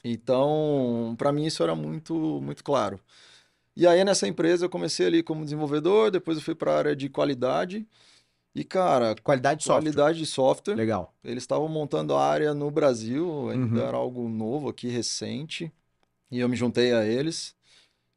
[0.03, 2.99] Então, para mim isso era muito, muito claro.
[3.79, 6.95] E aí nessa empresa eu comecei ali como desenvolvedor, depois eu fui para a área
[6.95, 7.87] de qualidade.
[8.53, 9.81] E cara, Qualidade de software.
[9.83, 11.13] qualidade de software, Legal.
[11.23, 13.87] eles estavam montando a área no Brasil, ainda Uhum.
[13.87, 15.71] era algo novo aqui, recente.
[16.29, 17.55] E eu me juntei a eles.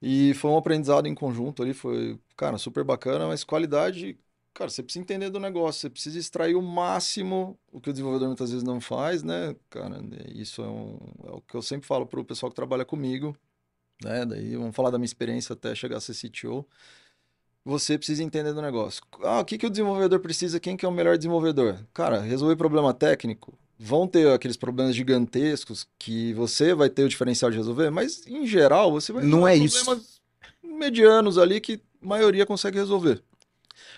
[0.02, 4.18] E foi um aprendizado em conjunto ali, foi, cara, super bacana, mas qualidade,
[4.52, 8.28] cara, você precisa entender do negócio, você precisa extrair o máximo, o que o desenvolvedor
[8.28, 10.00] muitas vezes não faz, né, cara?
[10.34, 13.36] Isso é, um- é o que eu sempre falo pro pessoal que trabalha comigo,
[14.04, 14.24] né?
[14.24, 16.66] Daí vamos falar da minha experiência até chegar a ser CTO.
[17.64, 19.02] Você precisa entender do negócio.
[19.22, 20.58] Ah, o que que o desenvolvedor precisa?
[20.58, 21.78] Quem que é o melhor desenvolvedor?
[21.94, 23.56] Cara, resolver problema técnico.
[23.78, 28.46] Vão ter aqueles problemas gigantescos que você vai ter o diferencial de resolver, mas em
[28.46, 29.84] geral você vai Não ter é isso.
[29.84, 30.20] problemas
[30.62, 33.22] medianos ali que a maioria consegue resolver.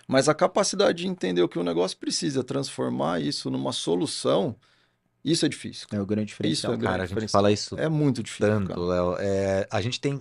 [0.07, 4.55] Mas a capacidade de entender o que o negócio precisa, transformar isso numa solução,
[5.25, 5.87] isso é difícil.
[5.93, 6.75] É o grande diferencial.
[6.75, 8.47] Isso é Cara, a gente fala isso É muito difícil.
[8.47, 8.81] tanto.
[8.81, 9.17] Léo.
[9.19, 10.21] É, a gente tem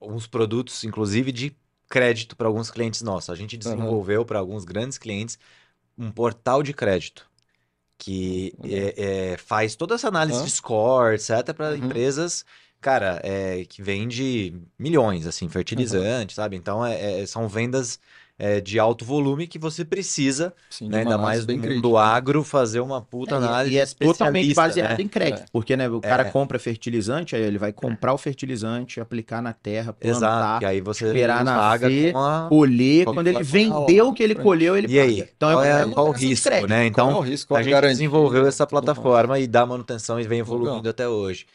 [0.00, 1.54] alguns produtos, inclusive, de
[1.88, 3.30] crédito para alguns clientes nossos.
[3.30, 5.38] A gente desenvolveu para alguns grandes clientes
[5.96, 7.28] um portal de crédito
[7.98, 10.46] que é- é, faz toda essa análise Aham.
[10.46, 11.76] de score, etc., para Uhum.
[11.84, 12.44] empresas,
[12.80, 16.56] cara, é, que vende milhões, assim, fertilizante, sabe?
[16.56, 17.98] Então, é- é- são vendas
[18.38, 22.00] é, de alto volume que você precisa, Sim, né, ainda mais bem mundo crítica.
[22.00, 25.04] agro, fazer uma puta É, análise e é totalmente especialista, baseado né?
[25.04, 25.42] em crédito.
[25.42, 25.46] É.
[25.52, 26.30] Porque, né, o cara É.
[26.30, 30.80] compra fertilizante, aí ele vai comprar o fertilizante, aplicar na terra, Exato, plantar, e aí
[30.80, 32.46] você esperar paga nascer, com a...
[32.48, 33.04] colher.
[33.04, 35.30] Qual Quando ele vendeu o que ele na colheu, ele E aí, paga.
[35.36, 36.68] Então, qual, é, é, uma qual o operação de risco, crédito.
[36.68, 36.76] né?
[36.76, 37.48] Qual é Então, o risco?
[37.48, 37.94] Qual a gente garantia?
[37.94, 41.46] desenvolveu essa plataforma e dá manutenção e vem evoluindo até hoje.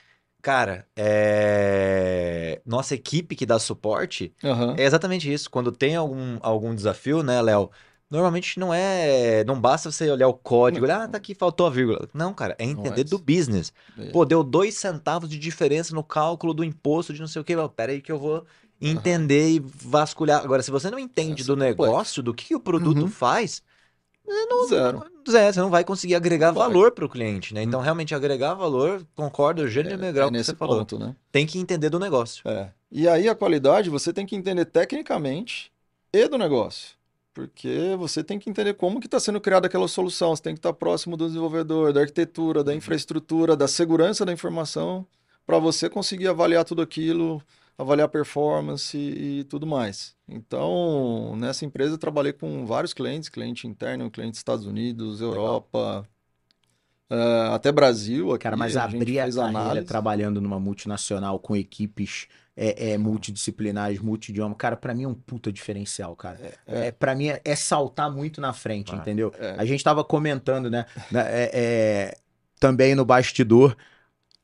[0.43, 2.61] Cara, é...
[2.65, 4.75] nossa equipe que dá suporte Aham.
[4.77, 5.49] é exatamente isso.
[5.49, 7.71] Quando tem algum, algum desafio, né, Léo?
[8.11, 9.45] Normalmente não é.
[9.45, 12.09] Não basta você olhar o código, olhar, ah, tá aqui, faltou a vírgula.
[12.13, 13.17] Não, cara, é entender isso.
[13.17, 13.71] do business.
[13.97, 14.11] É.
[14.11, 17.55] Pô, deu dois centavos de diferença no cálculo do imposto de não sei o quê.
[17.73, 18.45] Pera aí que eu vou
[18.81, 20.43] entender e vasculhar.
[20.43, 23.07] Agora, se você não entende Isso do é negócio, do que, que o produto Uhum.
[23.07, 23.63] faz,
[24.69, 25.03] Zero.
[25.29, 26.67] Zé, você não vai conseguir agregar Não vai.
[26.67, 27.61] valor para o cliente, né?
[27.63, 30.79] Então, realmente, agregar valor, concordo, gênio é, É grau que nesse você falou.
[30.79, 31.15] ponto, né?
[31.31, 32.41] Tem que entender do negócio.
[32.47, 32.71] É.
[32.91, 35.71] E aí a qualidade você tem que entender tecnicamente
[36.11, 36.91] e do negócio.
[37.33, 40.35] Porque você tem que entender como que está sendo criada aquela solução.
[40.35, 42.65] Você tem que estar próximo do desenvolvedor, da arquitetura, Uhum.
[42.65, 45.05] da infraestrutura, da segurança da informação,
[45.45, 47.41] para você conseguir avaliar tudo aquilo,
[47.77, 50.15] avaliar performance e, tudo mais.
[50.27, 56.07] Então, nessa empresa eu trabalhei com vários clientes, cliente interno, cliente dos Estados Unidos, Europa,
[57.09, 58.31] eh, até Brasil.
[58.33, 59.85] Aqui, Cara, mas a abrir a carreira análise.
[59.87, 65.51] trabalhando numa multinacional com equipes é, é, multidisciplinares, multidioma, cara, pra mim é um puta
[65.51, 66.39] diferencial, cara.
[66.67, 69.33] É, pra mim é, é saltar muito na frente, Ah, entendeu?
[69.39, 69.55] é.
[69.57, 72.17] A gente tava comentando, né, né, é, é,
[72.59, 73.75] também no bastidor.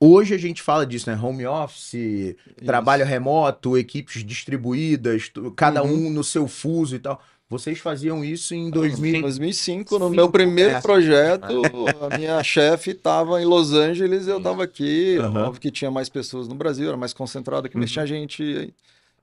[0.02, 1.20] Hoje a gente fala disso, né?
[1.22, 2.36] Home office,
[2.66, 6.08] trabalho remoto, equipes distribuídas, cada Uhum.
[6.08, 7.22] um no seu fuso e tal.
[7.50, 9.22] Vocês faziam isso em Em 2000.
[9.22, 10.82] 2005, no Cinco, meu primeiro é.
[10.82, 11.64] projeto,
[12.10, 15.18] a minha chefe estava em Los Angeles, eu estava aqui.
[15.20, 15.48] Aham.
[15.48, 17.94] Óbvio que tinha mais pessoas no Brasil, era mais concentrado aqui, mas Uhum.
[17.94, 18.74] tinha gente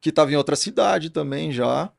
[0.01, 1.91] que estava em outra cidade também já.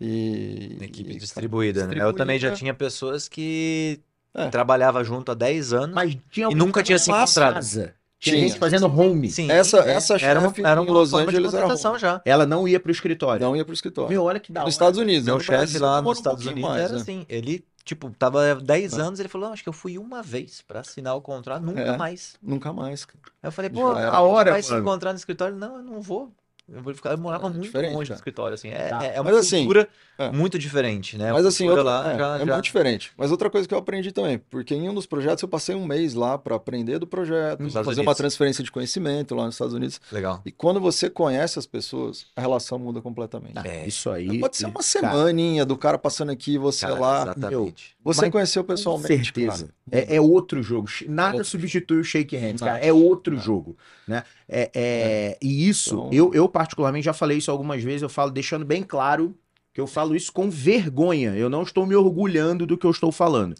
[0.00, 1.94] E, Equipe e, distribuída, né?
[2.00, 2.56] Eu também já distribuída.
[2.56, 3.98] tinha pessoas que
[4.34, 4.48] É.
[4.48, 5.94] trabalhava junto há 10 anos.
[5.94, 7.54] Mas tinha E nunca tinha se encontrado.
[7.54, 7.94] Casa.
[8.22, 8.48] Tinha, Tinha.
[8.48, 9.28] gente fazendo home.
[9.28, 11.98] Sim, Essa- é, essa era uma, era em uma Los Angeles era home.
[11.98, 12.22] já.
[12.24, 13.44] Ela não ia pro escritório.
[13.44, 14.08] não ia para o escritório.
[14.10, 14.66] Meu, olha que da hora.
[14.66, 15.26] Nos Estados Unidos.
[15.26, 17.00] Meu chefe lá nos um Estados Unidos mais, era né?
[17.00, 17.26] assim.
[17.28, 20.62] Ele, tipo, tava há 10 anos, ele falou, "Não, acho que eu fui uma vez
[20.62, 21.96] pra assinar o contrato, nunca É.
[21.96, 22.36] mais.
[22.40, 23.18] Nunca mais, cara.
[23.42, 25.56] Aí eu falei, pô, a hora, vai se encontrar no escritório?
[25.56, 26.30] Não, eu não vou.
[26.68, 28.18] Eu vou ficar, eu morava É muito diferente, longe do cara.
[28.18, 28.68] escritório, assim.
[28.68, 29.04] É, Tá.
[29.04, 30.30] é uma Mas, assim, cultura é.
[30.30, 31.30] muito diferente, né?
[31.30, 33.12] A Mas assim, outra- lá é, já, é já- muito diferente.
[33.16, 35.84] Mas outra coisa que eu aprendi também, porque em um dos projetos eu passei um
[35.84, 39.74] mês lá para aprender do projeto, Nos fazer uma transferência de conhecimento lá nos Estados
[39.74, 40.00] Unidos.
[40.10, 40.40] Legal.
[40.46, 43.58] E quando você conhece as pessoas, a relação muda completamente.
[43.58, 43.86] Ah, É.
[43.86, 44.38] Isso aí.
[44.38, 47.22] Pode ser uma cara, semaninha do cara passando aqui, você Cara, lá.
[47.22, 47.96] exatamente.
[48.04, 49.08] Você Mas conheceu Com pessoalmente.
[49.08, 49.64] certeza.
[49.66, 49.74] cara.
[49.90, 50.88] É, é outro jogo.
[51.08, 51.44] Nada Outro.
[51.50, 52.78] substitui o shake hands, cara.
[52.78, 53.44] É outro Nada.
[53.44, 54.22] jogo, né?
[54.48, 58.30] É, é- E isso, Então- eu, eu particularmente já falei isso algumas vezes, eu falo
[58.30, 59.36] deixando bem claro
[59.74, 61.34] que eu falo isso com vergonha.
[61.34, 63.54] Eu não estou me orgulhando do que eu estou falando.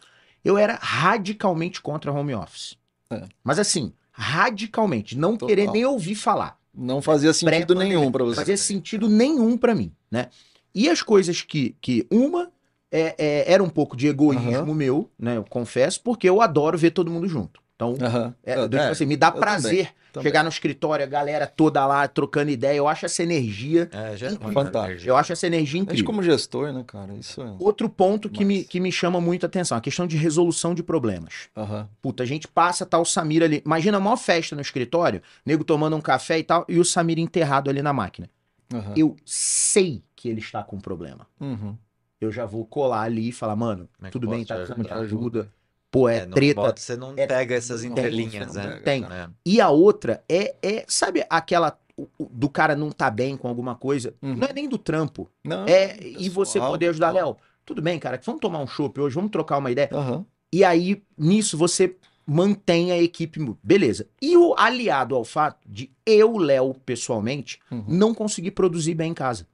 [0.45, 2.77] Eu era radicalmente contra home office.
[3.09, 3.23] É.
[3.43, 5.47] Mas assim, radicalmente, não Total.
[5.49, 6.57] querer nem ouvir falar.
[6.73, 8.35] Não fazia sentido nenhum pra Não você.
[8.41, 10.29] fazia sentido nenhum pra mim, né?
[10.73, 12.51] E as coisas que, que uma,
[12.93, 14.73] é, é, era um pouco de egoísmo Aham.
[14.75, 15.35] meu, né?
[15.37, 17.59] Eu confesso, porque eu adoro ver todo mundo junto.
[17.75, 18.35] Então, Aham.
[18.43, 20.23] é, É, do tipo assim, me dá eu prazer também.
[20.29, 22.77] chegar no escritório, a galera toda lá trocando ideia.
[22.77, 25.09] Eu acho essa energia, É, já é Fantástico.
[25.09, 26.05] eu acho essa energia A incrível.
[26.05, 27.13] como gestor, né, cara?
[27.15, 27.51] Isso é.
[27.59, 30.83] Outro ponto que me, Mas- que me chama muita atenção, a questão de resolução de
[30.83, 31.49] problemas.
[31.57, 31.89] Aham.
[31.99, 33.61] Puta, a gente passa, tá o Samir ali.
[33.65, 37.17] Imagina a maior festa no escritório, nego tomando um café e tal, e o Samir
[37.17, 38.29] enterrado ali na máquina.
[38.71, 38.93] Aham.
[38.95, 41.25] Eu sei que ele está com um problema.
[41.41, 41.75] Uhum.
[42.23, 45.03] Eu já vou colar ali e falar, mano, é tudo bem, tá precisando de ajudar?
[45.03, 45.53] ajuda.
[45.91, 46.61] Pô, é, É, treta.
[46.61, 48.79] remoto você não É- pega essas Não, entrelinhas, você não né?
[48.83, 49.03] Tem.
[49.03, 49.29] É.
[49.45, 51.77] E a outra é, é sabe aquela
[52.19, 54.15] do cara não tá bem com alguma coisa?
[54.21, 54.35] Uhum.
[54.35, 55.29] Não é nem do trampo.
[55.43, 57.11] Não, É e você poder ajudar.
[57.11, 57.37] Léo.
[57.63, 59.89] Tudo bem, cara, vamos tomar um chopp hoje, vamos trocar uma ideia.
[59.93, 60.25] Aham.
[60.51, 63.39] E aí, nisso, você mantém a equipe.
[63.61, 64.07] Beleza.
[64.21, 67.83] E o aliado ao fato de eu, Léo, pessoalmente, Uhum.
[67.87, 69.47] não conseguir produzir bem em casa.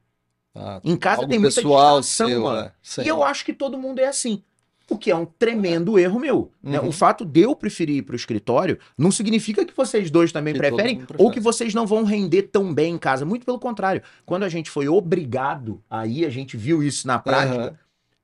[0.56, 2.60] Ah, Em casa tem muita pessoal distração, seu, mano.
[2.68, 2.72] é.
[2.82, 3.02] Sim.
[3.04, 4.44] E eu acho que todo mundo é assim.
[4.90, 6.52] O que é um tremendo erro meu.
[6.64, 6.80] né?
[6.80, 6.88] Uhum.
[6.88, 10.60] O fato de eu preferir ir pro escritório não significa que vocês dois também Que
[10.60, 13.24] preferem ou que vocês não vão render tão bem em casa.
[13.24, 14.02] Muito pelo contrário.
[14.26, 17.78] Quando a gente foi obrigado, aí a gente viu isso na prática, Aham.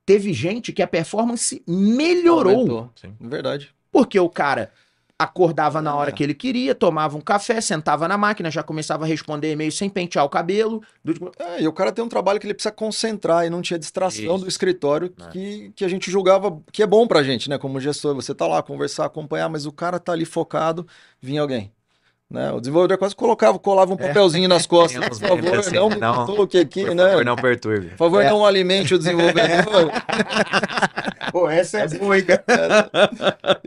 [0.04, 2.54] teve gente que a performance melhorou.
[2.56, 2.90] Aumentou.
[2.96, 3.14] Sim.
[3.20, 3.70] Verdade.
[3.92, 4.72] Porque o cara
[5.18, 6.12] acordava na hora É.
[6.12, 9.88] que ele queria, tomava um café, sentava na máquina, já começava a responder e-mail sem
[9.88, 10.82] pentear o cabelo.
[11.02, 13.62] do tipo, É, e o cara tem um trabalho que ele precisa concentrar e não
[13.62, 14.44] tinha distração Isso.
[14.44, 15.30] do escritório É.
[15.30, 17.56] que, que a gente julgava que é bom pra gente, né?
[17.56, 20.86] Como gestor, você tá lá, conversar, acompanhar, mas o cara tá ali focado,
[21.20, 21.72] vinha alguém.
[22.28, 22.50] Né?
[22.52, 25.18] O desenvolvedor quase colocava, colava um papelzinho nas costas.
[25.20, 27.08] Por favor, assim, não não- toque aqui, Por né?
[27.10, 27.86] favor, não perturbe.
[27.90, 28.28] Por favor, É.
[28.28, 29.92] não alimente o desenvolvedor.
[31.36, 32.90] Pô, essa é boa, hein, cara?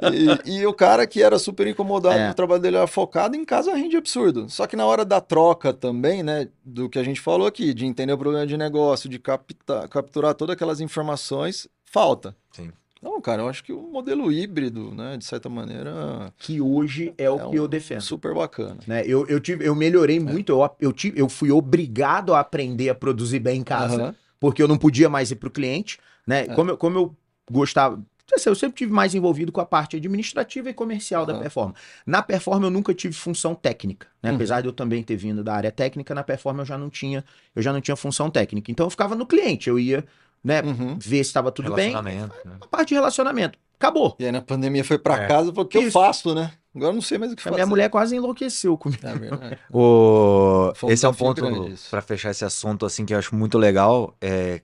[0.46, 2.28] E, e o cara que era super incomodado É.
[2.30, 4.50] no trabalho dele era focado, em casa rende absurdo.
[4.50, 7.86] Só que na hora da troca também, né, do que a gente falou aqui, de
[7.86, 12.36] entender o problema de negócio, de capta- capturar todas aquelas informações, falta.
[12.52, 12.72] Sim.
[13.04, 17.30] Não, cara, eu acho que o modelo híbrido, né, de certa maneira, Que hoje é
[17.30, 18.02] o É que eu defendo.
[18.02, 18.78] super bacana.
[18.88, 19.04] né?
[19.06, 22.96] Eu, eu, tive, eu melhorei muito, eu, eu, tive, eu fui obrigado a aprender a
[22.96, 24.16] produzir bem em casa, Aham.
[24.40, 26.42] porque eu não podia mais ir para o cliente, né?
[26.42, 26.48] É.
[26.56, 27.16] Como, eu, como eu
[27.50, 28.02] gostava.
[28.34, 31.42] assim, Eu sempre tive mais envolvido com a parte administrativa e comercial da Aham.
[31.42, 31.76] Performa.
[32.06, 34.30] Na Performa eu nunca tive função técnica, né?
[34.30, 34.36] Uhum.
[34.36, 37.24] Apesar de eu também ter vindo da área técnica, na Performa eu já não tinha,
[37.56, 38.72] eu já não tinha função técnica.
[38.72, 40.06] Então eu ficava no cliente, eu ia,
[40.44, 40.98] né, Uhum.
[41.00, 41.90] ver se estava tudo bem.
[41.90, 42.36] Relacionamento.
[42.46, 42.58] né?
[42.62, 43.58] A parte de relacionamento.
[43.80, 44.16] Acabou.
[44.20, 45.28] E aí na pandemia foi pra É.
[45.28, 45.92] casa, falou, o que eu Isso.
[45.92, 46.52] faço, né?
[46.76, 47.56] Agora eu não sei mais o que A fazer.
[47.56, 49.02] minha mulher quase enlouqueceu comigo.
[49.04, 49.58] É.
[49.72, 50.72] O...
[50.88, 51.42] Esse é um ponto,
[51.90, 54.16] para fechar esse assunto, assim, que eu acho muito legal.
[54.22, 54.62] É...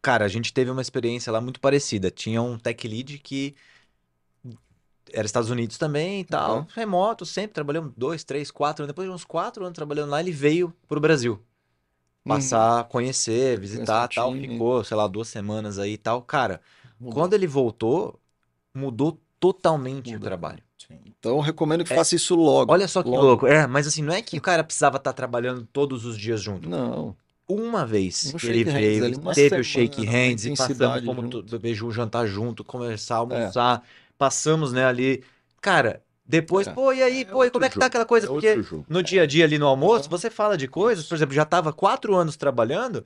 [0.00, 2.10] Cara, a gente teve uma experiência lá muito parecida.
[2.10, 3.54] Tinha um tech lead que
[5.12, 6.66] era Estados Unidos também e tal, Uhum.
[6.74, 8.88] remoto, sempre trabalhamos dois, três, quatro anos.
[8.92, 11.42] Depois de uns quatro anos trabalhando lá, ele veio pro Brasil.
[12.24, 14.32] Passar, conhecer, visitar o tal.
[14.32, 14.48] time.
[14.48, 16.20] Ficou, sei lá, duas semanas aí e tal.
[16.20, 16.60] Cara,
[17.00, 17.14] Mudou.
[17.14, 18.20] quando ele voltou,
[18.74, 20.28] mudou totalmente o Mudou.
[20.28, 20.62] trabalho.
[21.18, 21.96] Então eu recomendo que É.
[21.96, 22.70] faça isso logo.
[22.70, 23.22] Olha só que Logo.
[23.22, 23.46] louco.
[23.46, 26.68] É, mas assim, não é que o cara precisava estar trabalhando todos os dias junto.
[26.68, 27.16] Não.
[27.48, 31.00] Uma vez Um que ele veio, ali, teve o semana, shake uma hands e passamos
[31.02, 31.42] como junto.
[31.42, 33.18] tu- beijo, jantar junto, conversar, É.
[33.18, 33.82] almoçar,
[34.18, 35.24] passamos, né, ali.
[35.60, 36.72] Cara, depois, É.
[36.74, 38.26] pô, e aí, É pô, e como é que tá aquela coisa?
[38.26, 38.54] É Porque
[38.88, 41.72] no dia a dia ali no almoço, você fala de coisas, por exemplo, já tava
[41.72, 43.04] quatro anos trabalhando,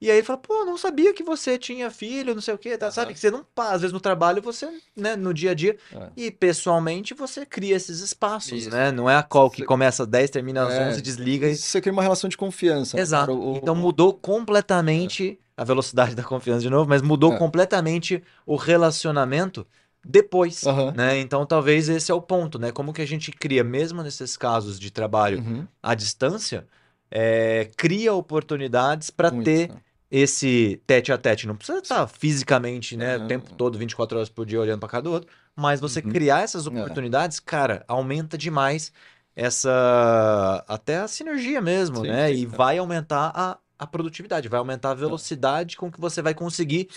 [0.00, 2.90] e aí fala, pô, não sabia que você tinha filho, não sei o quê, tá?
[2.90, 3.14] Sabe Aham.
[3.14, 6.08] que você não, às vezes no trabalho você, né, no dia a dia, É.
[6.16, 8.70] e pessoalmente você cria esses espaços, Isso.
[8.70, 8.92] né?
[8.92, 10.86] Não é a call que Você- começa às 10, termina às É.
[10.88, 12.96] 11, desliga e Você cria uma relação de confiança.
[12.96, 13.26] né, Exato.
[13.32, 13.38] cara?
[13.38, 17.38] O- Então mudou completamente a velocidade da confiança de novo, mas mudou É.
[17.38, 19.66] completamente o relacionamento
[20.04, 20.92] depois, Aham.
[20.94, 21.18] né?
[21.18, 22.70] Então talvez esse é o ponto, né?
[22.70, 25.66] Como que a gente cria, mesmo nesses casos de trabalho Uhum.
[25.82, 26.66] à distância,
[27.10, 29.76] é, cria oportunidades para ter né?
[30.10, 31.46] Esse tete a tete.
[31.46, 33.18] Não precisa estar fisicamente, né, É.
[33.18, 36.10] o tempo todo, 24 horas por dia olhando para cara do outro, mas você Uhum.
[36.10, 36.70] criar essas É.
[36.70, 38.92] oportunidades, cara, aumenta demais
[39.34, 42.28] essa até a sinergia mesmo, Sim, né?
[42.28, 42.46] sim, e é.
[42.46, 46.88] vai aumentar a, a produtividade, vai aumentar a velocidade com que você vai conseguir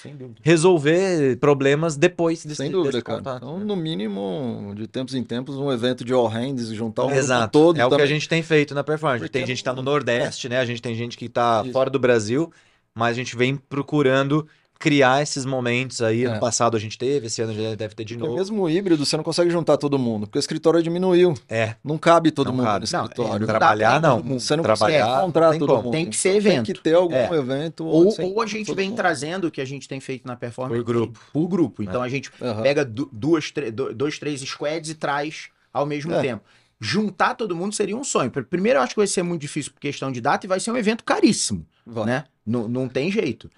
[0.41, 3.17] resolver problemas depois desse, Sem dúvida, desse cara.
[3.19, 3.37] contato.
[3.43, 3.65] Então, né?
[3.65, 7.51] no mínimo, de tempos em tempos, um evento de all hands, juntar o Exato.
[7.51, 8.07] todo é o que a também.
[8.13, 9.19] gente tem feito na performance.
[9.19, 10.59] Porque Tem gente que tá no Nordeste, né?
[10.59, 11.73] A gente tem gente que tá Isso.
[11.73, 12.51] fora do Brasil,
[12.99, 14.47] mas a gente vem procurando
[14.81, 16.23] criar esses momentos aí.
[16.23, 16.27] É.
[16.27, 18.39] Ano passado a gente teve, esse ano já deve ter de Porque novo.
[18.39, 21.33] mesmo o híbrido, você não consegue juntar todo mundo, porque o escritório diminuiu.
[21.49, 22.85] É, Não cabe todo Não mundo cabe.
[22.89, 23.43] no Não, escritório.
[23.43, 24.21] é, dá trabalhar não.
[24.39, 25.83] Você não trabalhar, consegue encontrar tem todo como.
[25.83, 25.91] mundo.
[25.91, 26.65] Tem que ser Então, evento.
[26.67, 27.29] Tem que ter algum É.
[27.33, 27.85] evento.
[27.85, 28.95] Ou, você ou a gente vem mundo.
[28.97, 31.19] trazendo o que a gente tem feito na performance Por grupo.
[31.33, 31.83] Por grupo.
[31.83, 32.61] Então a gente Aham.
[32.61, 33.51] pega du- duas,
[33.95, 36.21] dois, três squads e traz ao mesmo É.
[36.21, 36.43] tempo.
[36.79, 38.31] Juntar todo mundo seria um sonho.
[38.31, 40.61] Pr- Primeiro, eu acho que vai ser muito difícil por questão de data e vai
[40.61, 42.05] ser um evento caríssimo, Vai.
[42.05, 42.23] né?
[42.49, 43.49] Não, não tem jeito.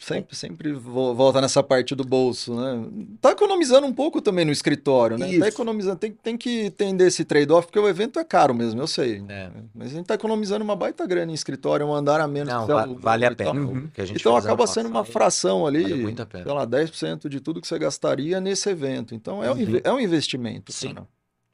[0.00, 2.86] Sempre, sempre vo- volta nessa parte do bolso, né?
[3.20, 5.28] Tá economizando um pouco também no escritório, né?
[5.28, 5.40] Isso.
[5.40, 8.86] Tá economizando, tem, tem que entender esse trade-off, porque o evento é caro mesmo, eu
[8.86, 9.24] sei.
[9.28, 9.50] É.
[9.74, 12.66] Mas a gente tá economizando uma baita grana em escritório, um andar a menos Não,
[12.66, 13.52] que va- vale a pena.
[13.52, 13.88] Uhum.
[13.98, 16.44] A gente Então acaba sendo uma fração ali, Vale muito a pena.
[16.44, 19.14] sei lá, 10% de tudo que você gastaria nesse evento.
[19.14, 20.72] Então é, um, inve- é um investimento.
[20.72, 20.94] Sim.
[20.94, 21.06] cara.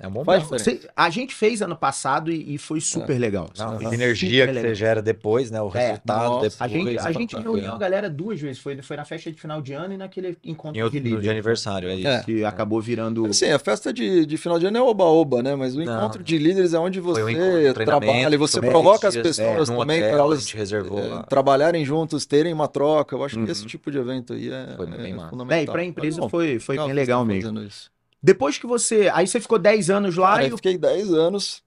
[0.04, 0.42] É um bom Faz.
[0.44, 3.48] Você- a gente fez ano passado e, e foi super legal.
[3.58, 4.70] Não, a energia Super que legal.
[4.70, 5.60] você gera depois, né?
[5.62, 6.40] O É, resultado nossa.
[6.50, 6.60] depois.
[6.60, 8.58] A gente, a é gente reuniu a galera duas vezes.
[8.60, 11.10] Foi, foi na festa de final de ano e naquele encontro Em outro de dia
[11.12, 11.30] de líder.
[11.30, 12.06] aniversário, é isso.
[12.08, 12.22] É.
[12.22, 13.24] Que acabou virando.
[13.26, 15.54] Assim, a festa de, de final de ano é oba-oba, né?
[15.56, 15.96] Mas o Não.
[15.96, 17.38] encontro de líderes é onde um você encontro,
[17.74, 21.22] treinamento, trabalha e você provoca as pessoas é, num também para A elas é, lá.
[21.24, 23.16] trabalharem juntos, terem uma troca.
[23.16, 23.46] Eu acho Uhum.
[23.46, 25.58] que esse tipo de evento aí é, Foi bem é fundamental.
[25.58, 27.60] É, e pra empresa Mas, bom, foi, foi legal bem legal mesmo.
[27.60, 27.93] isso.
[28.24, 29.10] Depois que você.
[29.12, 31.62] Aí você ficou 10 anos lá Cara, e eu fiquei 10 anos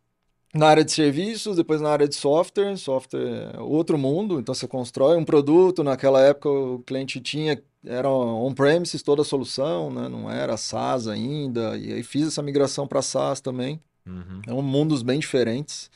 [0.56, 2.76] na área de serviços, depois na área de software.
[2.78, 5.84] Software é outro mundo, então você constrói um produto.
[5.84, 10.10] Naquela época o cliente tinha, era on-premises toda a solução, né?
[10.10, 11.78] Não era SaaS ainda.
[11.78, 13.80] E aí fiz essa migração para SaaS também.
[14.04, 14.42] Uhum.
[14.48, 15.92] É um mundos bem diferentes.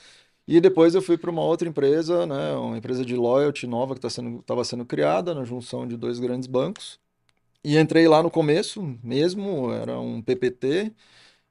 [0.47, 4.02] E depois eu fui para uma outra empresa, né, uma empresa de loyalty nova que
[4.02, 7.00] tá sendo, estava sendo criada na junção de dois grandes bancos.
[7.63, 10.91] E entrei lá no começo mesmo, era um PPT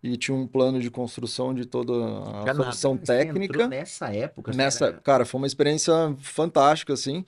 [0.03, 2.55] e tinha um plano de construção de toda a Já nada.
[2.73, 3.69] solução técnica.
[3.69, 4.53] Nessa época.
[4.53, 5.01] Nessa, cara.
[5.03, 7.25] cara, foi uma experiência fantástica assim.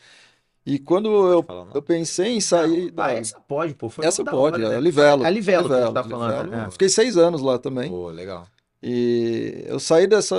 [0.64, 3.88] E quando eu, Falar, eu pensei em sair Ah, da- essa pode, pô.
[3.88, 4.77] Foi essa pode, hora, é né?
[4.77, 5.25] a Livelo.
[5.25, 6.62] É a Livelo que a gente tá Livelo, falando, Livelo.
[6.68, 6.71] é.
[6.71, 7.90] Fiquei seis anos lá também.
[7.90, 8.47] Pô, legal.
[8.83, 10.37] E eu saí dessa,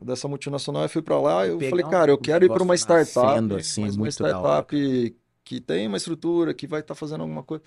[0.00, 1.46] dessa multinacional e fui para lá.
[1.46, 5.60] Eu Pegar falei, cara, eu quero ir para uma startup, nascendo, assim, uma startup que
[5.60, 7.62] tem uma estrutura, que vai estar fazendo alguma coisa.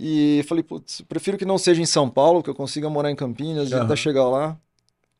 [0.00, 3.16] E falei, putz, prefiro que não seja em São Paulo, que eu consiga morar em
[3.16, 3.84] Campinas, Aham.
[3.84, 4.56] até chegar lá.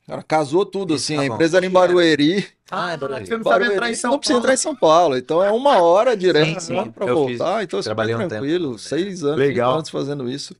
[0.07, 1.35] Cara, casou tudo, Isso, assim, tá a bom.
[1.35, 2.47] empresa era em Barueri.
[2.71, 3.31] Ah, é você Barueri.
[3.37, 4.45] não sabe entrar em São não precisa Paulo.
[4.45, 6.91] entrar em São Paulo, então é uma hora direto Sim, lá sim.
[6.93, 8.79] para Eu fiz- voltar, então trabalhei um tempo tranquilo, também.
[8.79, 9.75] seis anos, Legal.
[9.75, 10.57] anos fazendo isso.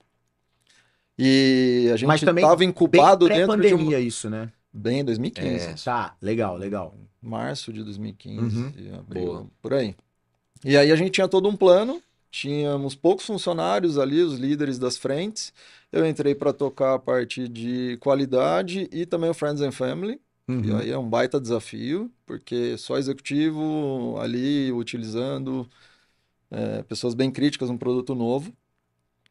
[1.19, 3.59] E a gente estava Bem incubado dentro de um...
[3.59, 4.53] pré-pandemia isso, né?
[4.73, 5.67] Bem, 2015.
[5.67, 5.75] É.
[5.83, 6.95] Tá, legal, legal.
[7.23, 8.73] março de 2015, Uhum.
[8.77, 9.47] e abril, Boa.
[9.61, 9.97] por aí.
[10.65, 14.97] E aí a gente tinha todo um plano, tínhamos poucos funcionários ali, os líderes das
[14.97, 15.53] frentes.
[15.91, 20.21] Eu entrei para tocar a parte de qualidade e também o Friends and Family.
[20.49, 20.79] E Uhum.
[20.79, 25.69] aí é um baita desafio, porque só executivo ali utilizando
[26.51, 28.53] é, pessoas bem críticas, um produto novo.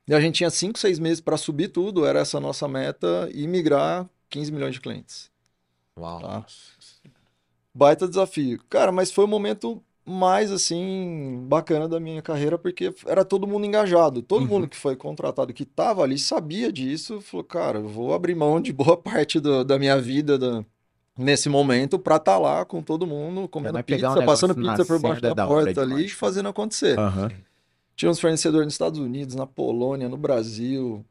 [0.08, 3.30] E a gente tinha 5, 6 meses para subir tudo, era essa a nossa meta,
[3.34, 5.30] e migrar 15 milhões de clientes.
[5.98, 6.22] Uau.
[6.22, 6.46] Tá?
[7.74, 8.62] Baita desafio.
[8.70, 13.66] Cara, mas foi o momento mais, assim, bacana da minha carreira, porque era todo mundo
[13.66, 14.22] engajado.
[14.22, 14.48] Todo Uhum.
[14.48, 18.62] mundo que foi contratado, que estava ali, sabia disso, falou, cara, eu vou abrir mão
[18.62, 20.64] de boa parte do- da minha vida da-
[21.18, 25.00] nesse momento para estar lá com todo mundo, comendo pegar um pizza, passando pizza por
[25.00, 26.98] baixo da da porta ali e fazendo acontecer.
[27.00, 27.32] Aham.
[27.96, 31.04] Tinha uns fornecedores nos Estados Unidos, na Polônia, no Brasil.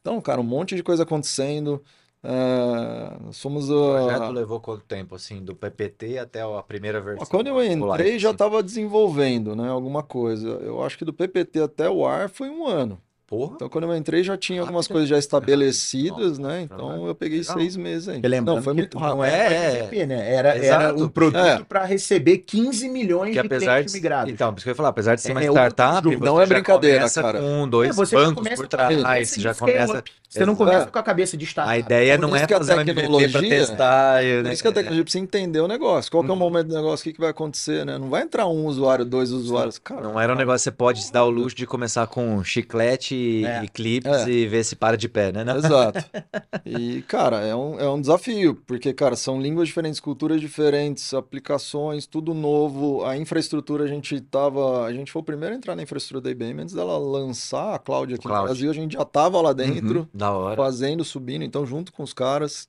[0.00, 1.82] Então, cara, um monte de coisa acontecendo.
[2.22, 7.26] Nós fomos O a- projeto levou quanto tempo, assim, do PPT até a primeira versão?
[7.26, 8.34] Quando eu entrei, Live, já assim?
[8.34, 10.48] estava desenvolvendo, né, alguma coisa.
[10.48, 13.00] Eu acho que do PPT até o ar foi um ano.
[13.26, 14.92] Porra, Então, quando eu entrei, já tinha algumas Rápido.
[14.94, 16.62] coisas já estabelecidas, Nossa, né?
[16.62, 17.58] Então, eu peguei Legal.
[17.58, 19.22] seis meses lembrando Não, foi muito não rápido.
[19.24, 20.34] era É, MVP, né?
[20.34, 21.04] Era, era Exato.
[21.04, 21.62] um produto É.
[21.62, 23.98] para receber 15 milhões que de clientes de...
[24.00, 24.32] migrados.
[24.32, 26.24] Então, por isso que eu ia falar, apesar de ser uma É outro startup, jogo,
[26.24, 27.38] não é brincadeira, cara.
[27.40, 30.02] com dois É, bancos por a trás, já começa...
[30.30, 30.86] Você não começa É.
[30.86, 31.74] com a cabeça de startup.
[31.74, 34.52] A ideia Por não é que a fazer pra tecnologia- testar, e, Por né?
[34.52, 36.08] isso que a tecnologia precisa entender o negócio.
[36.10, 37.02] Qual que é o momento do negócio?
[37.02, 37.98] O que, que vai acontecer, né?
[37.98, 39.76] Não vai entrar um usuário, dois usuários.
[39.78, 42.44] Cara, Não era um negócio que você pode se dar o luxo de começar com
[42.44, 43.64] chiclete e, É.
[43.64, 44.30] e clipes É.
[44.30, 45.42] e ver se para de pé, né?
[45.42, 45.56] Não?
[45.56, 45.98] Exato.
[46.64, 52.06] E, cara, é um, é um desafio, porque, cara, são línguas diferentes, culturas diferentes, aplicações,
[52.06, 53.04] tudo novo.
[53.04, 54.84] A infraestrutura, a gente tava.
[54.84, 57.78] A gente foi o primeiro a entrar na infraestrutura da IBM antes dela lançar a
[57.78, 58.40] cloud aqui Cloud.
[58.40, 58.70] no Brasil.
[58.70, 60.56] A gente já tava lá dentro, Da hora.
[60.56, 62.68] fazendo, subindo, então, junto com os caras.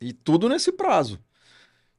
[0.00, 1.18] E tudo nesse prazo.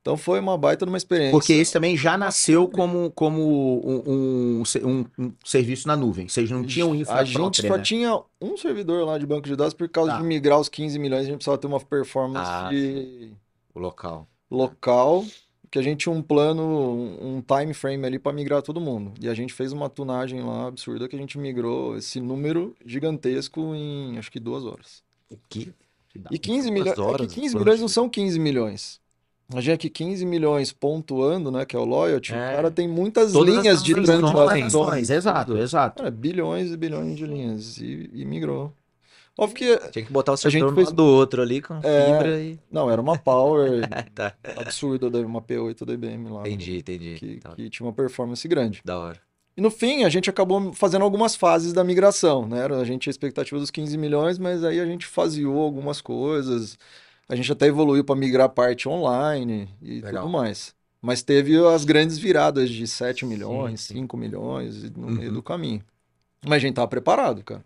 [0.01, 1.31] Então foi uma baita de uma experiência.
[1.31, 3.41] Porque esse também já nasceu como, como
[3.85, 6.29] um, um, um- um serviço na nuvem.
[6.29, 7.83] Vocês não tinham infra A gente própria, só né?
[7.83, 10.17] tinha um servidor lá de banco de dados por causa Tá.
[10.19, 13.31] de migrar os 15 milhões, a gente precisava ter uma performance Ah, de
[13.75, 14.25] O local.
[14.49, 15.25] local
[15.77, 16.63] que a gente tinha um plano,
[17.21, 19.13] um time frame ali para migrar todo mundo.
[19.21, 23.73] E a gente fez uma tunagem lá absurda que a gente migrou esse número gigantesco
[23.75, 25.03] em acho que duas horas.
[25.49, 25.73] Que
[26.31, 27.63] E 15 milhões, Duas horas, é que 15 quanto?
[27.63, 28.99] milhões não são 15 milhões.
[29.49, 32.35] Imagina que 15 milhões pontuando, né, que é o loyalty, É.
[32.35, 35.09] o cara tem muitas Todas as linhas de transações.
[35.09, 35.97] exato, exato.
[35.97, 38.73] Cara, bilhões e bilhões de linhas e, e migrou.
[39.37, 41.75] Óbvio que, Tinha que botar o A gente servidor um fez- do outro ali com
[41.83, 42.05] É.
[42.05, 42.59] fibra e.
[42.71, 43.81] não, era uma power
[44.15, 44.33] tá.
[44.55, 47.15] absurda, da- uma P8 da IBM lá, Entendi, entendi.
[47.19, 48.81] que, Tá, que tinha uma performance grande.
[48.83, 49.19] Da hora.
[49.55, 52.65] E no fim, a gente acabou fazendo algumas fases da migração, né?
[52.65, 56.77] A gente tinha a expectativa dos 15 milhões, mas aí a gente faseou algumas coisas.
[57.29, 60.23] A gente até evoluiu para migrar a parte online e Legal.
[60.23, 60.75] tudo mais.
[61.01, 63.95] Mas teve as grandes viradas de 7 milhões, sim.
[63.95, 65.33] 5 milhões no meio Uhum.
[65.35, 65.81] do caminho.
[66.45, 67.63] Mas a gente tava preparado, cara.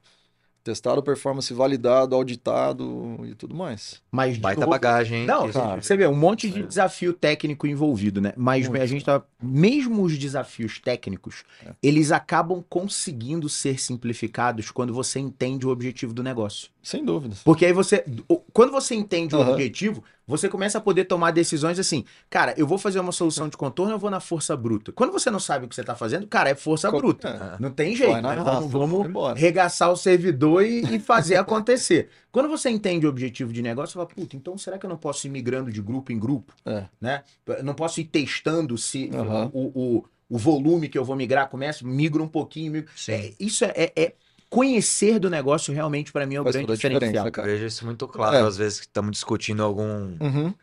[0.63, 3.99] Testado, performance validado, auditado e tudo mais.
[4.11, 5.25] Mas Baita roupa- bagagem, hein?
[5.25, 5.81] Não, cara.
[5.81, 8.31] você vê, um monte de desafio técnico envolvido, né?
[8.37, 9.23] Mas Muito, a gente tá.
[9.41, 11.71] Mesmo os desafios técnicos, É.
[11.81, 16.69] eles acabam conseguindo ser simplificados quando você entende o objetivo do negócio.
[16.83, 17.41] Sem dúvidas.
[17.43, 18.03] Porque aí você.
[18.27, 19.51] o- Quando você entende o Aham.
[19.51, 22.03] objetivo, você começa a poder tomar decisões assim.
[22.29, 24.91] Cara, eu vou fazer uma solução de contorno, eu vou na força bruta.
[24.91, 27.27] Quando você não sabe o que você tá fazendo, cara, é força Co- bruta.
[27.57, 27.61] é.
[27.61, 28.21] Não tem jeito.
[28.21, 28.35] Né?
[28.35, 32.09] Vamos, vamos regaçar o servidor e, e fazer acontecer.
[32.31, 34.97] Quando você entende o objetivo de negócio, você fala, puta, então será que eu não
[34.97, 36.53] posso ir migrando de grupo em grupo?
[36.65, 36.85] É.
[36.99, 37.23] Né?
[37.45, 39.49] Eu não posso ir testando se Aham.
[39.53, 42.71] o, o, o volume que eu vou migrar começa, migro um pouquinho.
[42.71, 42.89] Migro...
[43.09, 44.13] É, isso é, é-
[44.49, 47.25] conhecer do negócio realmente para mim é o Faz grande diferencial.
[47.25, 47.47] Eu cara.
[47.47, 48.41] vejo isso muito claro, É.
[48.41, 50.53] às vezes que estamos discutindo algum, Uhum.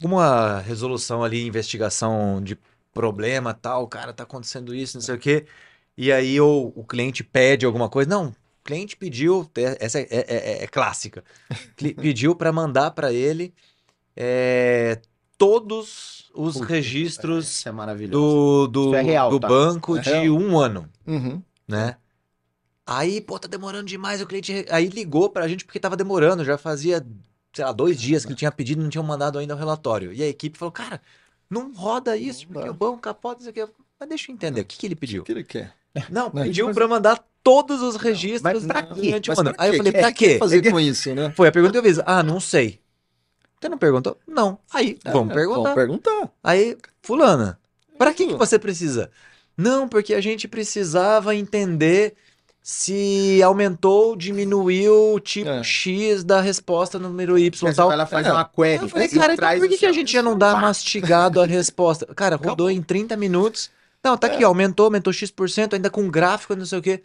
[0.00, 2.58] alguma resolução ali, investigação de
[2.92, 5.46] problema tal, cara, tá acontecendo isso, não sei o quê.
[5.96, 8.08] E aí o, o cliente pede alguma coisa.
[8.10, 8.34] Não,
[8.68, 11.24] cliente pediu, te- essa é, é- é- é clássica.
[11.76, 13.54] Pediu para mandar para ele
[14.16, 15.00] é,
[15.38, 17.72] todos os Puta, registros é
[18.08, 19.48] do, do, é real, do tá?
[19.48, 21.42] banco É de um ano, Uhum.
[21.66, 21.96] né?
[22.86, 24.20] Aí, pô, tá demorando demais.
[24.22, 26.44] O cliente aí ligou pra gente porque tava demorando.
[26.44, 27.06] Já fazia,
[27.52, 30.12] sei lá, dois dias que ele tinha pedido e não tinham mandado ainda o relatório.
[30.12, 31.00] E a equipe falou, cara,
[31.50, 32.70] não roda isso, Não porque dá.
[32.70, 33.60] o banco capota isso aqui.
[34.00, 35.22] Mas deixa eu entender, o que, que ele O pediu?
[35.22, 35.77] que ele quer?
[36.10, 36.44] Não, Né?
[36.44, 39.20] pediu pra mandar todos os registros mas pra quê?
[39.26, 40.38] Mas pra Aí eu falei, pra quer quê?
[40.38, 41.32] fazer com isso, né?
[41.36, 42.00] Foi a pergunta que eu fiz.
[42.04, 42.80] Ah, não sei.
[43.60, 44.16] Você não perguntou?
[44.26, 44.58] Não.
[44.72, 45.60] Aí, vamos É, perguntar.
[45.62, 46.30] Vamos perguntar.
[46.44, 47.58] Aí, fulana,
[47.96, 49.10] pra que, que você precisa?
[49.56, 52.14] Não, porque a gente precisava entender
[52.62, 55.64] se aumentou ou diminuiu o tipo É.
[55.64, 57.88] X da resposta no número Y e tal.
[57.88, 58.32] lá fazer É.
[58.32, 58.82] uma query.
[58.82, 62.06] Eu falei, cara, então por que, que a gente já não dá mastigado a resposta?
[62.14, 63.70] Cara, rodou em 30 minutos.
[64.04, 67.02] Não, tá aqui, ó, aumentou, aumentou X%, ainda com gráfico, não sei o quê.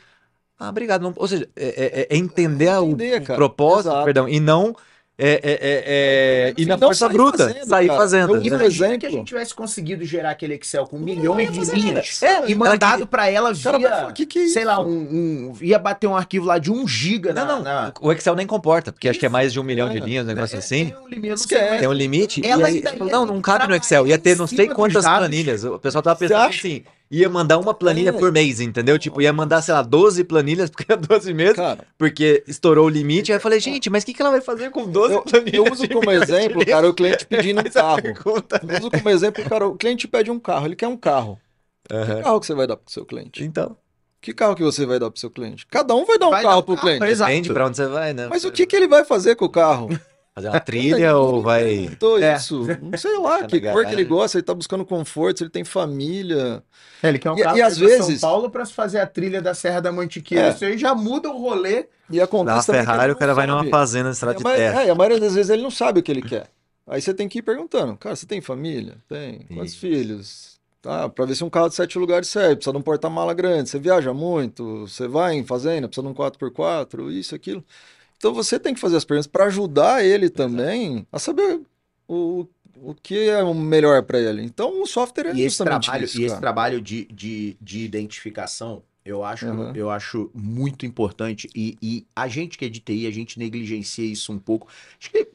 [0.58, 1.02] Ah, obrigado.
[1.02, 3.38] Não- ou seja, é, é- é entender, o- Entender, o, cara.
[3.38, 4.06] propósito, Exato.
[4.06, 4.76] perdão, e não
[5.26, 5.84] é, é, é,
[6.50, 8.00] é, ir na Não força bruta, fazendo, sair cara.
[8.00, 8.36] fazendo.
[8.36, 9.00] Eu- exemplo.
[9.00, 12.26] que a gente tivesse conseguido gerar aquele Excel com milhões de linhas isso.
[12.26, 14.84] é, e mandado pra ela Cara, via, que que é sei lá, isso?
[14.88, 18.12] um, um- ia bater um arquivo lá de um giga Não, na, não, na- o
[18.12, 20.02] Excel nem comporta, porque acho que é mais de um milhão de É.
[20.02, 20.86] linhas, um negócio É, assim.
[20.88, 21.78] tem um limite, é.
[21.78, 22.42] Tem um limite.
[22.42, 24.06] E Ela aí, não, não cabe no Excel.
[24.08, 25.64] Ia ter não sei quantas planilhas.
[25.64, 26.84] O pessoal tava pensando assim,
[27.20, 28.12] ia mandar uma planilha É.
[28.14, 28.98] por mês, entendeu?
[29.00, 32.90] Tipo, ia mandar, sei lá, 12 planilhas, porque é 12 meses, Cara, porque estourou o
[32.90, 33.32] limite.
[33.32, 35.54] Aí eu falei, gente, mas o que, que ela vai fazer com 12 eu, planilhas?
[35.54, 38.02] eu uso como exemplo, cara, o cliente pedindo um é carro.
[38.02, 38.62] pergunta.
[38.68, 41.40] Eu uso como exemplo, cara, o cliente pede um carro, ele quer um carro.
[41.92, 42.16] Aham.
[42.18, 43.44] Que carro que você vai dar pro seu cliente?
[43.44, 43.76] Então,
[44.22, 45.68] Que carro que você vai dar pro seu cliente?
[45.68, 47.06] Cada um vai dar um Vai dar carro um pro carro, cliente.
[47.12, 47.30] exato.
[47.32, 48.28] depende pra onde você vai, né?
[48.30, 49.90] Mas o que, que ele vai fazer com o carro?
[50.36, 51.90] Fazer uma trilha ou vai...
[52.22, 52.36] É.
[52.36, 52.66] isso.
[52.82, 55.64] Não sei lá, que cor que ele gosta, ele tá buscando conforto, se ele tem
[55.64, 56.64] família.
[57.02, 59.06] É, ele quer um E- carro e às pra São vezes- Paulo pra fazer a
[59.08, 60.48] trilha da Serra da Mantiqueira.
[60.48, 60.50] É.
[60.52, 61.88] Isso aí já muda o rolê.
[62.10, 64.44] E acontece Na também que Ferrari o cara vai numa fazenda E estrada a, de
[64.58, 64.84] terra.
[64.84, 66.48] é, a maioria das vezes ele não sabe o que ele quer.
[66.88, 68.96] Aí você tem que ir perguntando, cara, você tem família?
[69.08, 69.40] Tem.
[69.48, 69.80] Quantos Isso.
[69.80, 70.54] filhos?
[70.82, 73.70] Tá, pra ver se um carro de sete lugares serve, precisa de um porta-mala grande,
[73.70, 77.64] você viaja muito, você vai em fazenda, precisa de um 4x4, isso, aquilo.
[78.18, 81.62] Então você tem que fazer as perguntas para ajudar ele também a saber
[82.08, 82.48] o,
[82.78, 84.44] o que é o melhor para ele.
[84.44, 88.84] Então o software é E esse trabalho, isso, e esse trabalho de, de, de identificação,
[89.06, 89.76] eu acho, Uhum.
[89.76, 91.50] eu acho muito importante.
[91.54, 94.68] E, e a gente que é de TI, a gente negligencia isso um pouco.
[95.00, 95.28] Acho que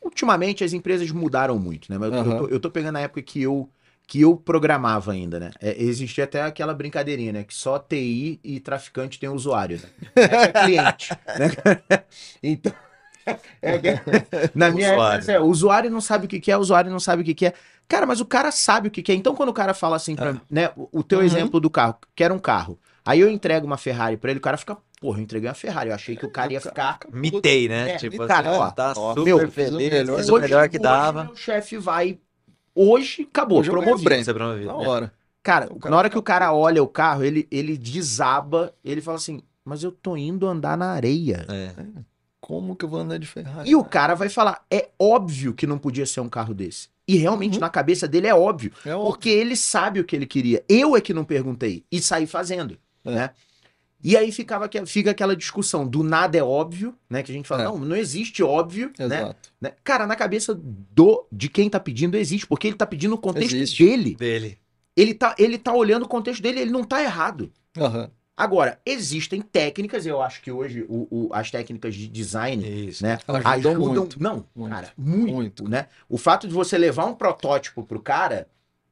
[0.00, 1.98] ultimamente as empresas mudaram muito, né?
[1.98, 2.36] Mas eu, Uhum.
[2.38, 3.68] tô, eu tô pegando a época que eu,
[4.06, 5.50] que eu programava ainda, né?
[5.60, 7.44] É, existia até aquela brincadeirinha, né?
[7.44, 9.88] Que só TI e traficante tem usuário, né?
[10.16, 11.08] É cliente,
[11.38, 11.50] né?
[12.42, 12.72] Então.
[13.60, 14.00] é que-
[14.54, 15.16] na minha Usuário.
[15.18, 17.24] época, é, o usuário não sabe o que que é, o usuário não sabe o
[17.24, 17.54] que que é.
[17.88, 19.14] Cara, mas o cara sabe o que que é.
[19.14, 20.70] Então, quando o cara fala assim, pra, né?
[20.76, 21.24] O, o teu Uhum.
[21.24, 22.78] exemplo do carro, quero um carro.
[23.04, 25.90] Aí eu entrego uma Ferrari pra ele, o cara fica, porra, eu entreguei uma Ferrari.
[25.90, 26.98] Eu achei que o cara ia ficar.
[27.12, 27.92] Mitei, né?
[27.92, 30.76] É, tipo cara, assim, ó, tá ó, super meu, feliz, o melhor- o melhor que
[30.76, 31.24] Hoje dava.
[31.24, 32.18] Meu chefe vai
[32.76, 34.04] hoje acabou, Hoje promovido.
[34.04, 34.24] prêmio.
[34.24, 34.66] Você promovido.
[34.66, 35.12] Na hora.
[35.42, 39.16] Cara, cara na hora que o cara olha o carro, ele, ele desaba, ele fala
[39.16, 41.46] assim, mas eu tô indo andar na areia.
[41.48, 41.70] É.
[42.40, 43.68] Como que eu vou andar de Ferrari?
[43.68, 46.88] E o cara vai falar, é óbvio que não podia ser um carro desse.
[47.08, 47.60] E realmente Uhum.
[47.60, 49.06] na cabeça dele é óbvio, É óbvio.
[49.12, 50.64] porque ele sabe o que ele queria.
[50.68, 53.10] Eu é que não perguntei e saí fazendo, É.
[53.14, 53.30] né?
[54.08, 57.24] E aí ficava, que- fica aquela discussão do nada é óbvio, né?
[57.24, 57.64] Que a gente fala, É.
[57.64, 59.04] não, não existe óbvio, né?
[59.06, 59.50] Exato.
[59.60, 59.72] né?
[59.82, 63.54] Cara, na cabeça do de quem tá pedindo existe, porque ele tá pedindo o contexto
[63.56, 63.84] Existe.
[63.84, 64.14] dele.
[64.14, 64.58] Dele.
[64.96, 67.50] Ele tá, ele tá olhando o contexto dele, ele não tá errado.
[67.76, 68.08] Aham.
[68.36, 73.02] Agora, existem técnicas, eu acho que hoje o- o- as técnicas de design, Isso.
[73.02, 73.18] né?
[73.26, 74.22] Ajudam Ajudam, muito.
[74.22, 74.72] não, Muito.
[74.74, 75.68] cara, muito, Muito.
[75.68, 75.86] né?
[76.08, 78.46] O fato de você levar um protótipo pro cara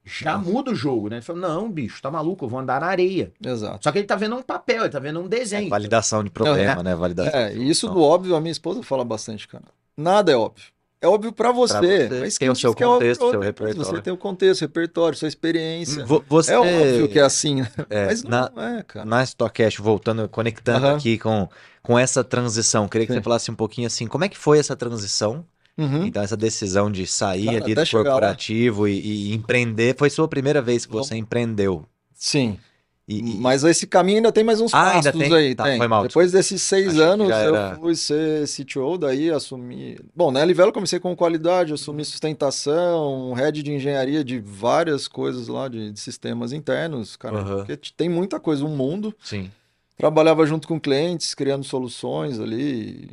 [0.05, 1.17] já muda o jogo, né?
[1.17, 3.33] Ele fala, não, bicho, tá maluco, eu vou andar na areia.
[3.45, 3.83] Exato.
[3.85, 5.71] Só que ele tá vendo um papel, ele tá vendo um É desenho.
[5.71, 6.95] validação de problema, né?
[6.95, 7.33] Validação.
[7.41, 9.65] É, e isso do óbvio, a minha esposa fala bastante, cara.
[9.97, 10.67] Nada é óbvio.
[11.01, 11.75] É óbvio pra você.
[12.09, 12.09] você.
[12.21, 13.85] mas Tem quem o seu é óbvio contexto, pra seu repertório.
[13.85, 16.05] Você tem o contexto, repertório, sua experiência.
[16.07, 17.71] Vo- Você, É óbvio que é assim, né?
[17.91, 19.05] é, mas não na, é, cara.
[19.05, 20.97] na Stockcast, voltando, conectando Aham.
[20.97, 21.47] aqui com,
[21.83, 23.19] com essa transição, queria que Sim.
[23.19, 25.45] você falasse um pouquinho assim, como é que foi essa transição?
[25.77, 26.07] Uhum.
[26.07, 30.63] Então, essa decisão de sair Cara, ali do corporativo e, e empreender, foi sua primeira
[30.63, 31.85] vez que você empreendeu.
[32.15, 32.59] Sim.
[33.07, 35.35] E, e- Mas esse caminho ainda tem mais uns Ah, passos tem?
[35.35, 35.55] aí.
[35.55, 35.77] Tá, tem.
[35.77, 39.99] foi mal, Depois desses seis anos, já eu era- fui ser CTO, daí assumi.
[40.17, 45.49] Bom, na Livelo eu comecei com qualidade, assumi sustentação, head de engenharia de várias coisas
[45.49, 47.39] lá, de, de sistemas internos, cara.
[47.41, 47.57] Aham.
[47.65, 49.15] Porque tem muita coisa, um mundo.
[49.23, 49.51] sim.
[49.97, 53.09] Trabalhava junto com clientes, criando soluções ali.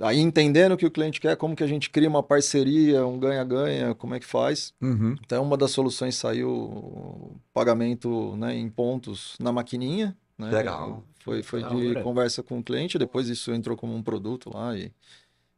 [0.00, 3.18] Aí entendendo o que o cliente quer, como que a gente cria uma parceria, um
[3.18, 4.74] ganha-ganha, como é que faz.
[4.80, 5.14] Uhum.
[5.24, 10.16] Então, uma das soluções saiu o pagamento né, em pontos na maquininha.
[10.36, 10.50] Né?
[10.50, 11.04] Legal.
[11.20, 12.02] Foi, foi de hora.
[12.02, 14.92] conversa com o cliente, depois isso entrou como um produto lá e,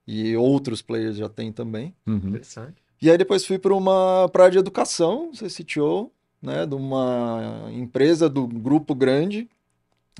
[0.06, 1.94] e outros players já tem também.
[2.06, 2.16] Uhum.
[2.16, 2.76] Interessante.
[3.00, 6.10] E aí depois fui para uma praia de educação, ser CTO,
[6.40, 9.48] né, de uma empresa do grupo grande,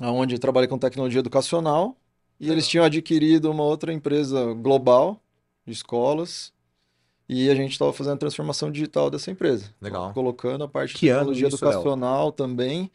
[0.01, 1.95] onde trabalhei com tecnologia educacional.
[2.39, 5.19] E eles tinham adquirido uma outra empresa global
[5.65, 6.51] de escolas.
[7.29, 9.65] E a gente estava fazendo a transformação digital dessa empresa.
[9.81, 10.13] Legal.
[10.13, 12.89] Colocando a parte de Que ano tecnologia educacional também.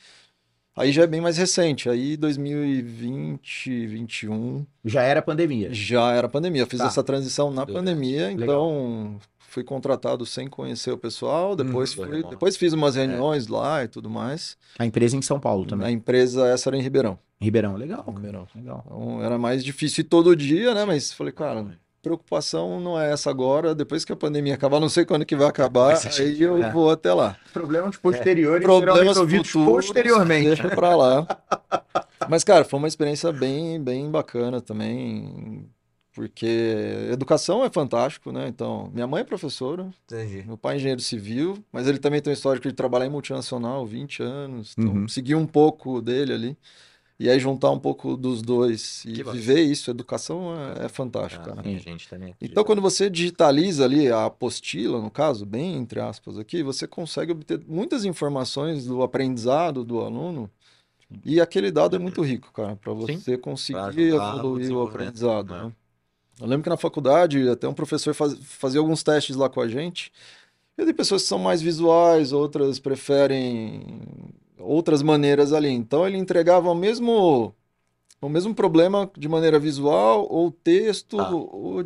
[0.75, 1.91] Aí já é bem mais recente.
[1.91, 5.69] Aí 2020, 2021 Já era pandemia.
[5.73, 6.65] já era pandemia.
[6.67, 6.87] Fiz Tá.
[6.87, 7.77] essa transição na Legal.
[7.77, 8.43] pandemia, Legal.
[8.45, 9.19] então
[9.53, 11.55] fui contratado sem conhecer o pessoal.
[11.55, 12.07] Depois, Uhum.
[12.07, 14.57] fui- depois fiz umas reuniões lá e tudo mais.
[14.79, 15.87] A empresa em São Paulo também.
[15.89, 17.19] A empresa essa era em Ribeirão.
[17.41, 18.05] Ribeirão, legal.
[18.07, 18.47] Ribeirão.
[18.55, 18.83] Legal.
[18.87, 20.85] Então, era mais difícil todo dia, né?
[20.87, 21.67] Mas falei, cara,
[22.01, 23.75] preocupação não é essa agora.
[23.75, 26.71] Depois que a pandemia acabar, não sei quando que vai acabar, aí eu é.
[26.71, 27.37] vou até lá.
[27.53, 30.47] Problemas posteriores Problemas futuros, posteriormente.
[30.47, 31.27] Deixa pra lá.
[32.29, 35.67] Mas, cara, foi uma experiência bem, bem bacana também,
[36.15, 36.47] porque
[37.11, 38.49] educação é fantástico, né?
[38.49, 40.43] Então, minha mãe é professora, Entendi.
[40.47, 43.87] meu pai é engenheiro civil, mas ele também tem um histórico de trabalhar em multinacional,
[43.87, 45.09] 20 anos, então Uhum.
[45.09, 46.59] segui um pouco dele ali.
[47.21, 51.45] E aí juntar um pouco dos dois e Que viver isso, educação é, é fantástico,
[51.49, 51.63] Ah, cara.
[51.63, 52.35] minha gente também.
[52.41, 57.31] Então, quando você digitaliza ali a apostila, no caso, bem entre aspas aqui, você consegue
[57.31, 60.51] obter muitas informações do aprendizado do aluno.
[61.25, 63.19] E aquele dado é muito rico, cara, para Sim.
[63.19, 65.55] você conseguir ajudar no evoluir o aprendizado.
[65.55, 65.73] né?
[66.41, 69.69] Eu lembro que na faculdade, até um professor faz- fazia alguns testes lá com a
[69.69, 70.13] gente.
[70.77, 74.01] E tem pessoas que são mais visuais, outras preferem
[74.59, 75.69] outras maneiras ali.
[75.71, 77.55] Então ele entregava o mesmo
[78.21, 81.29] o mesmo problema de maneira visual ou texto Tá.
[81.31, 81.83] ou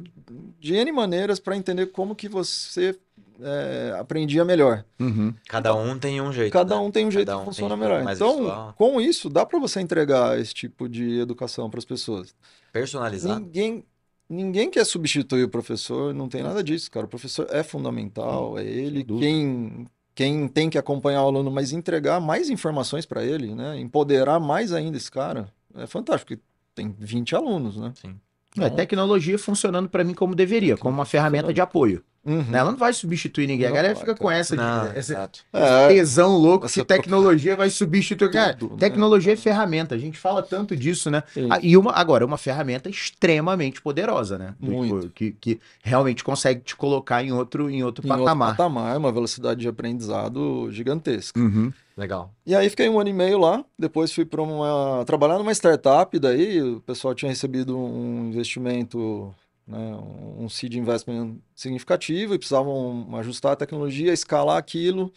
[0.60, 2.94] de N maneiras para entender como que você
[3.40, 4.84] é, aprendia melhor.
[5.00, 5.32] Uhum.
[5.48, 6.52] Cada um tem um jeito.
[6.52, 6.80] Cada né?
[6.82, 8.02] um tem um jeito Cada que um funciona um melhor.
[8.12, 8.74] Então, visual.
[8.76, 12.34] com isso, dá para você entregar esse tipo de educação para as pessoas.
[12.72, 13.40] Personalizado.
[13.40, 13.82] Ninguém,
[14.28, 17.06] ninguém quer substituir o professor, não tem nada disso, cara.
[17.06, 22.20] O professor é fundamental, é ele quem, quem tem que acompanhar o aluno, mas entregar
[22.20, 23.78] mais informações para ele, né?
[23.78, 25.52] Empoderar mais ainda esse cara.
[25.74, 26.42] É fantástico, porque
[26.74, 27.92] tem 20 alunos, né?
[27.94, 28.18] Sim.
[28.64, 32.02] É, tecnologia funcionando pra mim como deveria, como uma ferramenta de apoio.
[32.26, 32.42] Uhum.
[32.42, 32.58] né?
[32.58, 33.68] Ela não vai substituir ninguém.
[33.68, 34.38] A galera fica com cara.
[34.38, 35.40] essa de Não, essa exato.
[35.52, 38.32] É, tesão louco Essa que tecnologia vai substituir.
[38.32, 38.80] Cara, Tudo, né?
[38.80, 39.94] tecnologia é ferramenta.
[39.94, 41.22] A gente fala tanto disso, né?
[41.32, 41.46] Sim.
[41.48, 44.54] Ah, e uma, agora, uma ferramenta extremamente poderosa, né?
[44.58, 45.08] Muito.
[45.10, 48.56] Que, que realmente consegue te colocar em outro, em outro em outro patamar.
[48.56, 51.38] patamar, uma velocidade de aprendizado gigantesca.
[51.38, 51.72] Uhum.
[51.96, 52.32] Legal.
[52.44, 56.18] E aí fiquei um ano e meio lá, depois fui para uma trabalhar numa startup,
[56.18, 59.34] daí o pessoal tinha recebido um investimento,
[59.66, 59.96] né,
[60.38, 65.10] um seed investment significativo e precisavam ajustar a tecnologia, escalar aquilo.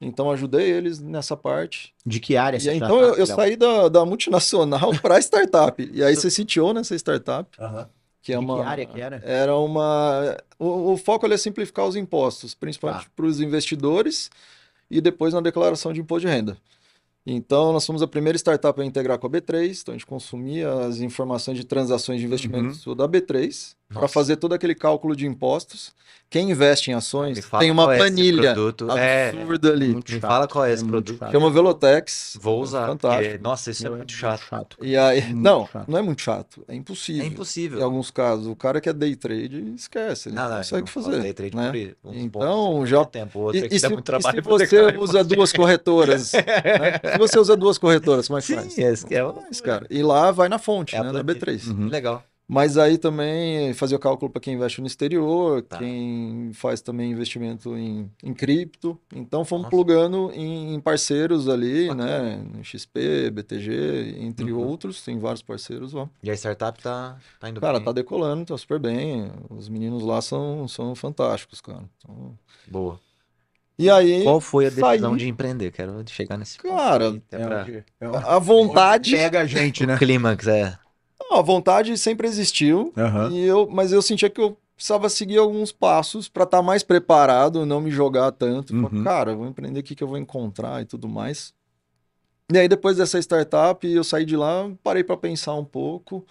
[0.00, 1.94] Então ajudei eles nessa parte.
[2.04, 5.88] De que área E você então tá, eu, eu saí da, da multinacional para startup.
[5.94, 7.48] E aí você CTO nessa startup.
[7.58, 7.88] Aham.
[8.20, 9.22] que é De uma que área que era?
[9.24, 13.10] era uma o, o foco ali é simplificar os impostos, principalmente Tá.
[13.14, 14.30] para os investidores
[14.90, 16.56] e depois na declaração de imposto de renda.
[17.26, 20.70] Então, nós fomos a primeira startup a integrar com a B3, então a gente consumia
[20.80, 25.92] as informações de transações de investimentos da B3 para fazer todo aquele cálculo de impostos.
[26.30, 28.90] Quem investe em ações tem uma é planilha produto.
[28.98, 29.88] É, absurda ali.
[29.92, 31.16] Muito me chato, fala qual é esse produto.
[31.18, 31.30] chato.
[31.30, 32.38] Chama Velotex.
[32.40, 32.86] Vou usar.
[32.88, 33.24] Fantástico.
[33.30, 34.76] porque, nossa, isso é muito chato.
[34.82, 35.88] E aí, Muito não, chato.
[35.88, 37.22] não é muito chato, é impossível.
[37.22, 37.84] É Em impossível.
[37.84, 41.06] alguns casos, o cara que é day trade, esquece, ele Não, não, não, consegue faço
[41.10, 41.22] fazer.
[41.22, 41.94] day trade né?
[42.02, 44.04] por Então, pontos, já- não tem tempo, outro E, é que e dá se, muito
[44.04, 47.12] e trabalho se pra você usa duas corretoras, né?
[47.12, 48.76] se você usa duas corretoras, como é que Sim, faz?
[48.78, 49.86] esse que é o- Faz, cara.
[49.88, 51.34] E lá vai na fonte, É né, na planilha.
[51.46, 51.68] B3.
[51.70, 51.88] Uhum.
[51.88, 52.24] Legal.
[52.46, 55.78] Mas aí também fazer o cálculo para quem investe no exterior, Tá.
[55.78, 59.00] quem faz também investimento em, em cripto.
[59.14, 59.70] Então fomos Nossa.
[59.74, 62.34] plugando em, em parceiros ali, Bacana.
[62.34, 62.44] né?
[62.62, 64.60] XP, BTG, entre Uhum.
[64.66, 65.02] outros.
[65.02, 66.06] Tem vários parceiros lá.
[66.22, 67.84] E a startup tá, tá indo Cara, bem.
[67.86, 69.30] tá decolando, tá super bem.
[69.48, 71.84] Os meninos lá são, são fantásticos, cara.
[71.98, 72.38] Então-
[72.68, 73.00] Boa.
[73.78, 75.72] E aí, Qual foi a decisão saí- de empreender?
[75.72, 77.66] Quero chegar nesse ponto Cara, aí, É pra-
[78.00, 79.96] é a vontade, Pega a gente, né?
[79.98, 80.78] Clímax, é.
[81.30, 82.92] Não, a vontade sempre existiu.
[82.96, 83.30] Aham.
[83.30, 87.64] E eu, mas eu sentia que eu precisava seguir alguns passos para estar mais preparado,
[87.64, 88.74] não me jogar tanto.
[88.74, 89.04] Uhum.
[89.04, 91.54] Cara, vou empreender o que, que eu vou encontrar e tudo mais.
[92.52, 96.26] E aí, depois dessa startup, eu saí de lá, parei para pensar um pouco.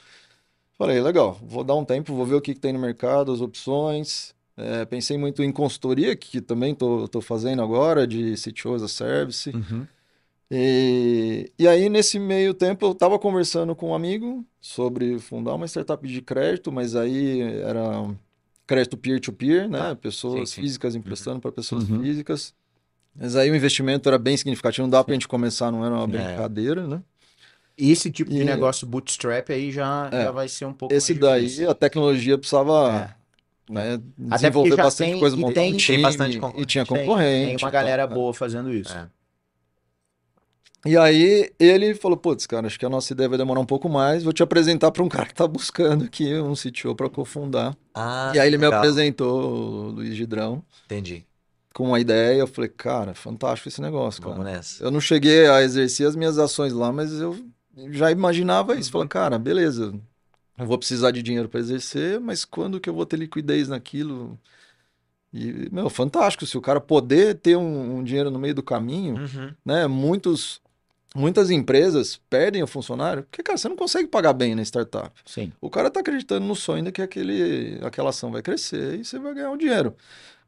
[0.77, 3.41] Falei, legal, vou dar um tempo, vou ver o que, que tem no mercado, as
[3.41, 4.35] opções.
[4.55, 9.49] É, pensei muito em consultoria, que também tô fazendo agora, de CTO as a Service.
[9.49, 9.87] Uhum.
[10.55, 15.65] E, e aí, nesse meio tempo, eu estava conversando com um amigo sobre fundar uma
[15.67, 18.07] startup de crédito, mas aí era
[18.67, 19.79] crédito peer-to-peer, né?
[19.79, 19.95] Tá.
[19.95, 20.61] Pessoas Sim, sim.
[20.61, 22.03] físicas emprestando para pessoas Uhum.
[22.03, 22.53] físicas.
[23.15, 26.03] Mas aí o investimento era bem significativo, não dá pra gente começar, não era uma
[26.03, 26.07] É.
[26.07, 27.01] brincadeira, né?
[27.75, 30.25] E esse tipo de E- negócio bootstrap aí já, É.
[30.25, 31.71] já vai ser um pouco Esse daí, difícil.
[31.71, 33.15] a tecnologia precisava
[33.69, 33.73] É.
[33.73, 36.99] né, desenvolver bastante tem- coisa, e montar tem- um tem time, bastante e tinha Tem-
[36.99, 37.47] concorrente.
[37.57, 38.15] Tem uma galera tal.
[38.15, 38.93] boa fazendo isso.
[38.95, 39.07] É.
[40.86, 43.88] E aí ele falou, putz, cara, acho que a nossa ideia vai demorar um pouco
[43.88, 47.75] mais, vou te apresentar para um cara que tá buscando aqui um CTO para cofundar.
[47.93, 48.79] Ah, E aí ele me legal.
[48.81, 51.25] apresentou o Luiz Gidrão Entendi.
[51.73, 54.36] com uma ideia, eu falei, cara, fantástico esse negócio, cara.
[54.36, 54.84] Vamos nessa.
[54.84, 57.36] Eu não cheguei a exercer as minhas ações lá, mas eu
[57.91, 58.91] já imaginava isso.
[58.91, 59.93] Falei, cara, beleza,
[60.57, 64.38] não vou precisar de dinheiro para exercer, mas quando que eu vou ter liquidez naquilo?
[65.34, 69.15] E, meu, fantástico, se o cara poder ter um, um dinheiro no meio do caminho,
[69.15, 69.53] Uhum.
[69.65, 69.88] né?
[69.88, 70.61] Muitos,
[71.14, 75.11] muitas empresas perdem o funcionário, porque, cara, você não consegue pagar bem na startup.
[75.26, 75.51] Sim.
[75.61, 79.20] O cara tá acreditando no sonho de que aquele, aquela ação vai crescer e você
[79.20, 79.95] vai ganhar o dinheiro.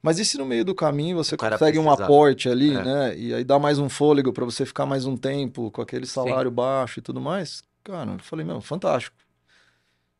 [0.02, 2.04] Mas e se no meio do caminho você consegue um precisar.
[2.04, 2.84] aporte ali, É.
[2.84, 3.18] né?
[3.18, 6.52] E aí dá mais um fôlego para você ficar mais um tempo com aquele salário
[6.52, 7.64] baixo e tudo mais?
[7.84, 9.16] Cara, eu falei, meu, fantástico.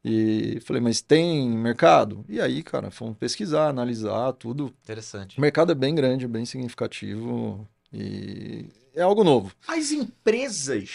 [0.04, 2.24] E falei, mas tem mercado?
[2.30, 4.72] E aí, cara, fomos pesquisar, analisar tudo.
[4.84, 5.38] Interessante.
[5.38, 9.52] O mercado é bem grande, bem significativo e é algo novo.
[9.68, 10.90] As empresas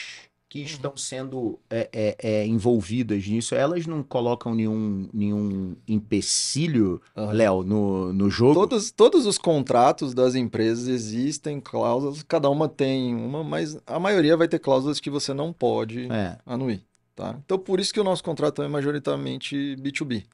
[0.51, 7.33] que estão sendo é, é, é, envolvidas nisso, elas não colocam nenhum, nenhum empecilho, Aham.
[7.33, 8.55] Léo, no, no jogo?
[8.55, 14.37] Todos, todos os contratos das empresas existem cláusulas, cada uma tem uma, mas a maioria
[14.37, 16.37] vai ter cláusulas que você não pode É.
[16.45, 16.83] anuir,
[17.15, 17.39] tá?
[17.45, 20.25] Então, por isso que o nosso contrato é majoritariamente B2B.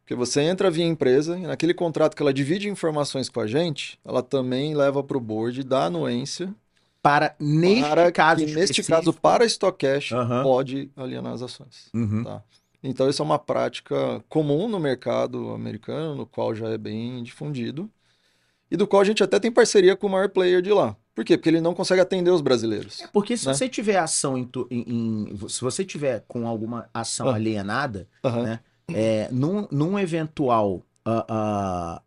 [0.00, 3.96] Porque você entra via empresa e naquele contrato que ela divide informações com a gente,
[4.04, 6.52] ela também leva para o board da anuência
[7.02, 10.42] Para, neste para caso que, neste caso, para a Stock Cash, Aham.
[10.42, 11.88] pode alienar as ações.
[11.94, 12.24] Uhum.
[12.24, 12.42] Tá.
[12.82, 17.90] Então, isso é uma prática comum no mercado americano, no qual já é bem difundido,
[18.70, 20.94] e do qual a gente até tem parceria com o maior player de lá.
[21.14, 21.36] Por quê?
[21.36, 23.02] Porque ele não consegue atender os brasileiros.
[23.12, 23.54] Porque se né?
[23.54, 27.34] você tiver ação em, em- em- se você tiver com alguma ação Ah.
[27.34, 28.60] alienada, né?
[28.88, 32.02] é, num, num eventual ah, ah,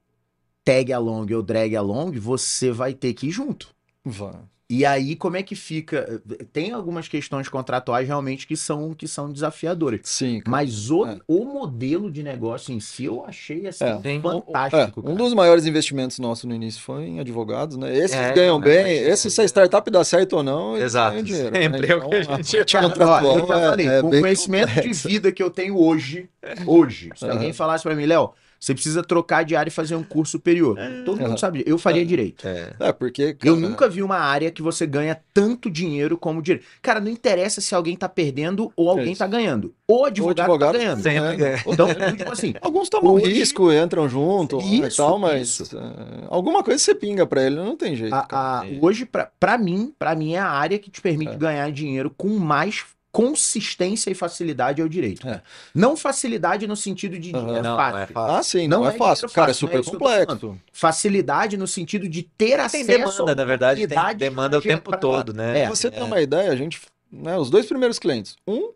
[0.63, 3.69] tag along ou drag along, você vai ter que ir junto.
[4.05, 4.33] Vai.
[4.75, 6.19] E aí, como é que fica?
[6.51, 9.99] Tem algumas questões contratuais realmente que são, que são desafiadoras.
[10.03, 10.49] Sim, cara.
[10.49, 11.19] Mas o, É.
[11.27, 13.95] o modelo de negócio em si, eu achei assim, É.
[13.97, 15.03] Tem- fantástico.
[15.05, 17.95] É, um dos maiores investimentos nossos no início foi em advogados, né?
[17.95, 21.11] Esses É, ganham é, bem, é, esse se a startup dá certo ou não, Exato.
[21.11, 21.51] ganham dinheiro.
[21.51, 21.61] né?
[21.69, 24.19] Sempre é o que a Então, gente- Ó, contratual eu já falei, é com o
[24.21, 26.27] conhecimento de vida que eu tenho hoje,
[26.65, 28.31] hoje, se alguém falasse pra mim, Léo,
[28.63, 30.77] você precisa trocar de área e fazer um curso superior.
[31.03, 32.47] Todo mundo sabe, eu faria direito.
[32.47, 32.73] É.
[32.79, 36.63] É, porque, Eu cara, nunca vi uma área que você ganha tanto dinheiro como dinheiro.
[36.81, 39.19] Cara, não interessa se alguém tá perdendo ou alguém Isso.
[39.19, 39.73] tá ganhando.
[39.87, 41.01] O advogado, advogado tá ganhando.
[41.03, 41.63] Sempre É.
[41.67, 45.77] Então, tipo assim, Alguns tomam Hoje- risco, entram junto né, e Isso, tal, mas isso.
[45.77, 45.81] é,
[46.29, 48.13] alguma coisa você pinga pra ele, não tem jeito.
[48.13, 51.37] a- a- hoje, pra, pra mim, pra mim é a área que te permite É.
[51.37, 55.25] ganhar dinheiro com mais consistência e facilidade ao direito.
[55.27, 55.41] É.
[55.73, 57.57] Não facilidade no sentido de Aham.
[57.57, 57.93] é Não, fácil.
[57.93, 58.35] não é fácil.
[58.35, 59.29] Ah, sim, não, Não é é fácil.
[59.29, 60.59] Cara, é fácil, é super tô complexo.
[60.73, 64.97] Facilidade no sentido de ter Tem acesso demanda, na verdade, tem demanda o pra- tempo
[64.97, 65.59] todo, né?
[65.59, 65.65] É.
[65.67, 68.71] Pra você ter uma ideia, a gente, né, os dois primeiros clientes, um,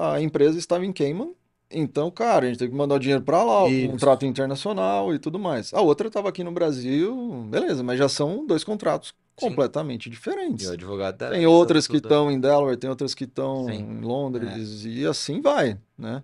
[0.00, 1.32] a empresa estava em Cayman,
[1.74, 3.90] então, cara, a gente teve que mandar o dinheiro para lá, o Isso.
[3.90, 5.72] contrato internacional e tudo mais.
[5.74, 9.48] A outra estava aqui no Brasil, beleza, mas já são dois contratos Sim.
[9.48, 10.68] completamente E diferentes.
[10.68, 13.72] o advogado da- Tem outras que estão em Delaware, tem outras que estão Sim.
[13.72, 16.22] em Londres, e assim vai, né?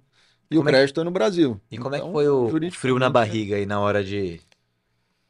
[0.50, 1.60] E Como o é que- crédito é no Brasil.
[1.70, 4.02] E como é que Então, foi o juridicamente, frio na é- barriga aí na hora
[4.02, 4.40] de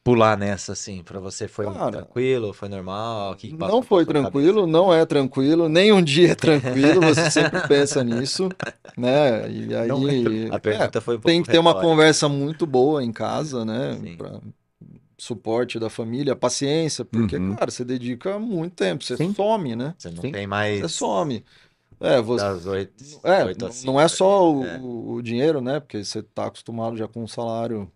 [0.04, 1.02] pular nessa, assim?
[1.02, 3.36] Pra você foi Cara, tranquilo, foi normal?
[3.36, 7.60] Que que Não foi tranquilo, não é tranquilo, nem um dia é tranquilo, você sempre
[7.60, 8.54] pensa nisso,
[8.96, 9.50] né?
[9.50, 10.14] E aí, Não é?
[10.48, 14.06] A é, pergunta foi um tem que ter uma conversa muito boa em casa, né?
[14.16, 14.40] Pra
[15.18, 17.54] suporte da família, paciência, porque, Uhum.
[17.56, 19.34] cara, você dedica muito tempo, você Sim.
[19.34, 19.94] some, né?
[19.98, 20.30] Você não Sim.
[20.30, 21.44] tem Você mais some.
[22.00, 24.62] É, você, das oito, é, oito a não- cinco não é só o.
[24.64, 24.80] É.
[25.16, 25.80] o dinheiro, né?
[25.80, 27.90] Porque você tá acostumado já com um salário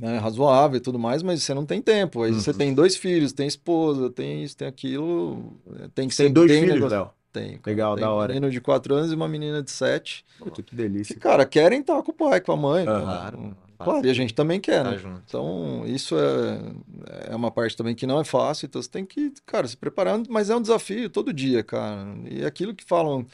[0.00, 2.22] né, razoável e tudo mais, mas você não tem tempo.
[2.22, 2.56] Aí você Uhum.
[2.56, 6.50] tem dois filhos, tem esposa, tem isso, tem aquilo, é, tem que ser Tem dois
[6.50, 7.02] bem filhos, negociado.
[7.04, 7.10] Léo.
[7.32, 7.60] Tem.
[7.64, 8.32] Legal, Tem da um hora.
[8.34, 10.24] menino de 4 anos e uma menina de 7.
[10.40, 11.14] Puta, que Que, delícia.
[11.16, 12.84] cara, querem estar com o pai, com a mãe.
[12.88, 13.02] Aham.
[13.04, 13.36] Claro,
[13.80, 14.98] Claro, claro, e a gente também quer, Tá né?
[14.98, 15.22] junto.
[15.26, 18.66] Então, isso é, é uma parte também que não é fácil.
[18.66, 22.04] Então, você tem que, cara, se preparando, mas é um desafio todo dia, cara.
[22.28, 23.24] E aquilo que falam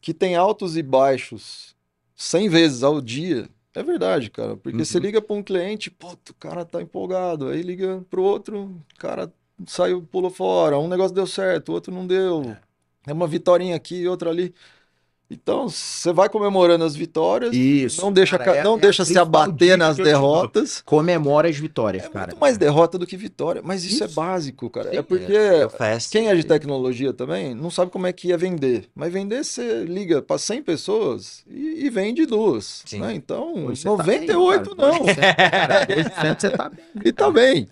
[0.00, 1.74] que tem altos e baixos
[2.16, 4.56] 100 vezes ao dia, é verdade, cara.
[4.56, 5.02] Porque você Uhum.
[5.04, 5.90] liga para um cliente,
[6.30, 7.48] o cara tá empolgado.
[7.48, 8.64] Aí liga pro outro,
[8.94, 9.32] o cara
[9.66, 10.78] saiu, pulou fora.
[10.78, 12.56] Um negócio deu certo, o outro não deu.
[13.06, 14.54] É uma vitória aqui, outra ali.
[15.32, 18.00] Então, você vai comemorando as vitórias, Isso.
[18.02, 20.82] não deixa, cara, ca- é- não é deixa se principal abater nas derrotas.
[20.84, 22.26] Comemora as vitórias, É cara.
[22.28, 24.14] muito mais derrota do que vitória, mas isso, é Isso.
[24.14, 24.90] básico, cara.
[24.90, 26.10] Sim, é porque É fast.
[26.10, 28.88] quem é de tecnologia também não sabe como é que ia vender.
[28.94, 32.82] Mas vender, você liga para 100 pessoas e, e vende duas.
[32.84, 33.00] Sim.
[33.00, 33.14] né?
[33.14, 34.98] Então, Pô, você tá 98 bem, cara.
[34.98, 35.14] não.
[35.14, 36.84] Cara, 2% você tá bem.
[37.04, 37.68] E tá bem.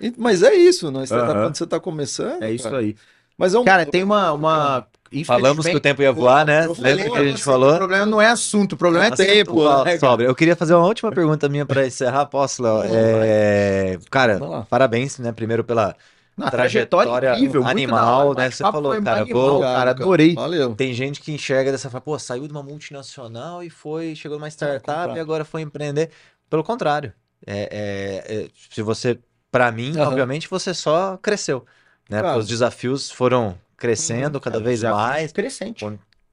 [0.00, 1.02] E- Mas é isso, não?
[1.04, 1.42] Startup, Aham.
[1.46, 2.42] quando você tá começando.
[2.42, 2.78] É isso cara.
[2.78, 2.94] aí.
[3.40, 3.64] Mas é um.
[3.64, 4.32] Cara, tem uma.
[4.32, 4.86] uma...
[5.24, 6.68] Falamos que o tempo ia voar, né?
[6.78, 7.72] Lembra que a gente você falou?
[7.74, 9.84] O problema não é assunto, o problema é tempo.
[9.84, 10.26] né, sobra.
[10.26, 12.82] Eu queria fazer uma última pergunta minha para encerrar, posso, Léo?
[12.84, 14.38] É, Cara,
[14.68, 15.32] parabéns, né?
[15.32, 15.96] Primeiro pela
[16.36, 18.50] Não, a trajetória incrível, muito animal, né?
[18.50, 20.34] Você falou, cara, animal, vou- cara, adorei.
[20.34, 20.74] Valeu.
[20.76, 24.48] Tem gente que enxerga dessa forma, pô, saiu de uma multinacional e foi, chegou numa
[24.48, 26.10] startup e agora foi empreender.
[26.48, 27.12] Pelo contrário,
[27.46, 29.18] é, é- é- se você,
[29.50, 30.08] pra mim, Aham.
[30.08, 31.64] obviamente, você só cresceu,
[32.10, 32.22] né?
[32.22, 35.32] Porque os desafios foram crescendo cada É, vez mais.
[35.32, 35.84] Crescente.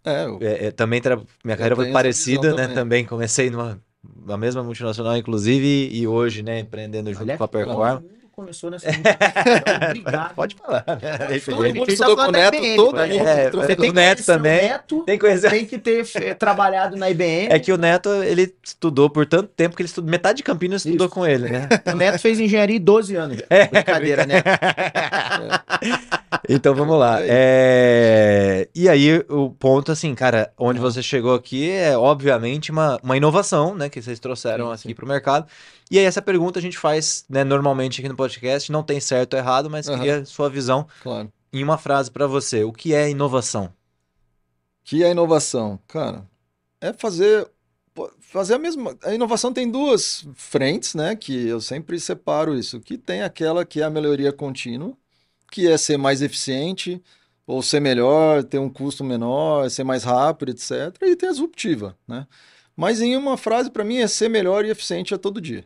[0.04, 2.64] É, eu- É, é, também tra- minha carreira foi parecida, né?
[2.64, 2.76] também.
[2.76, 3.80] Também comecei numa
[4.26, 7.96] na mesma multinacional, inclusive, e hoje, né, empreendendo junto Olha, com a Perform.
[8.02, 8.88] mundo começou nessa.
[8.98, 10.36] Então, Obrigado.
[10.36, 11.40] Pode falar, né?
[11.40, 13.08] Todo mundo estudou com o falando da Neto, IBM, todo tá?
[13.08, 13.28] mundo.
[13.28, 13.50] É.
[13.50, 14.62] Você o tem Neto o também.
[14.62, 15.50] Neto, Tem coisa.
[15.50, 16.06] tem que ter
[16.38, 17.48] trabalhado na IBM.
[17.50, 20.86] É que o Neto, ele estudou por tanto tempo que ele estudou, metade de Campinas
[20.86, 21.16] estudou Isso.
[21.16, 21.68] com ele, né?
[21.92, 23.42] O Neto fez engenharia em 12 anos.
[23.50, 23.68] É.
[23.68, 24.44] Brincadeira, né?
[26.50, 27.18] Então vamos lá.
[27.22, 33.18] É, E aí, o ponto, assim, cara, onde você chegou aqui é, obviamente, uma, uma
[33.18, 33.90] inovação, né?
[33.90, 35.48] Que vocês trouxeram Sim, aqui para o mercado.
[35.90, 38.72] E aí, essa pergunta a gente faz, né, normalmente aqui no podcast.
[38.72, 39.98] Não tem certo ou errado, mas Aham.
[40.00, 41.32] queria sua visão Claro.
[41.54, 42.64] em uma frase para você.
[42.64, 43.72] O que é inovação?
[44.84, 45.80] Que é inovação?
[45.88, 46.26] Cara,
[46.82, 47.50] é fazer
[48.20, 48.96] fazer a mesma.
[49.04, 51.16] A inovação tem duas frentes, né?
[51.16, 52.80] Que eu sempre separo isso.
[52.80, 54.94] Que tem aquela que é a melhoria contínua,
[55.52, 57.02] que é ser mais eficiente,
[57.48, 60.96] ou ser melhor, ter um custo menor, ser mais rápido, etc.
[61.02, 62.28] E tem a disruptiva, né?
[62.76, 65.66] Mas em uma frase, para mim, é ser melhor e eficiente a todo dia.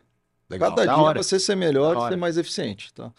[0.58, 1.22] Cada Da dia hora.
[1.22, 2.12] você ser melhor Da e hora.
[2.14, 3.10] ser mais eficiente, tá?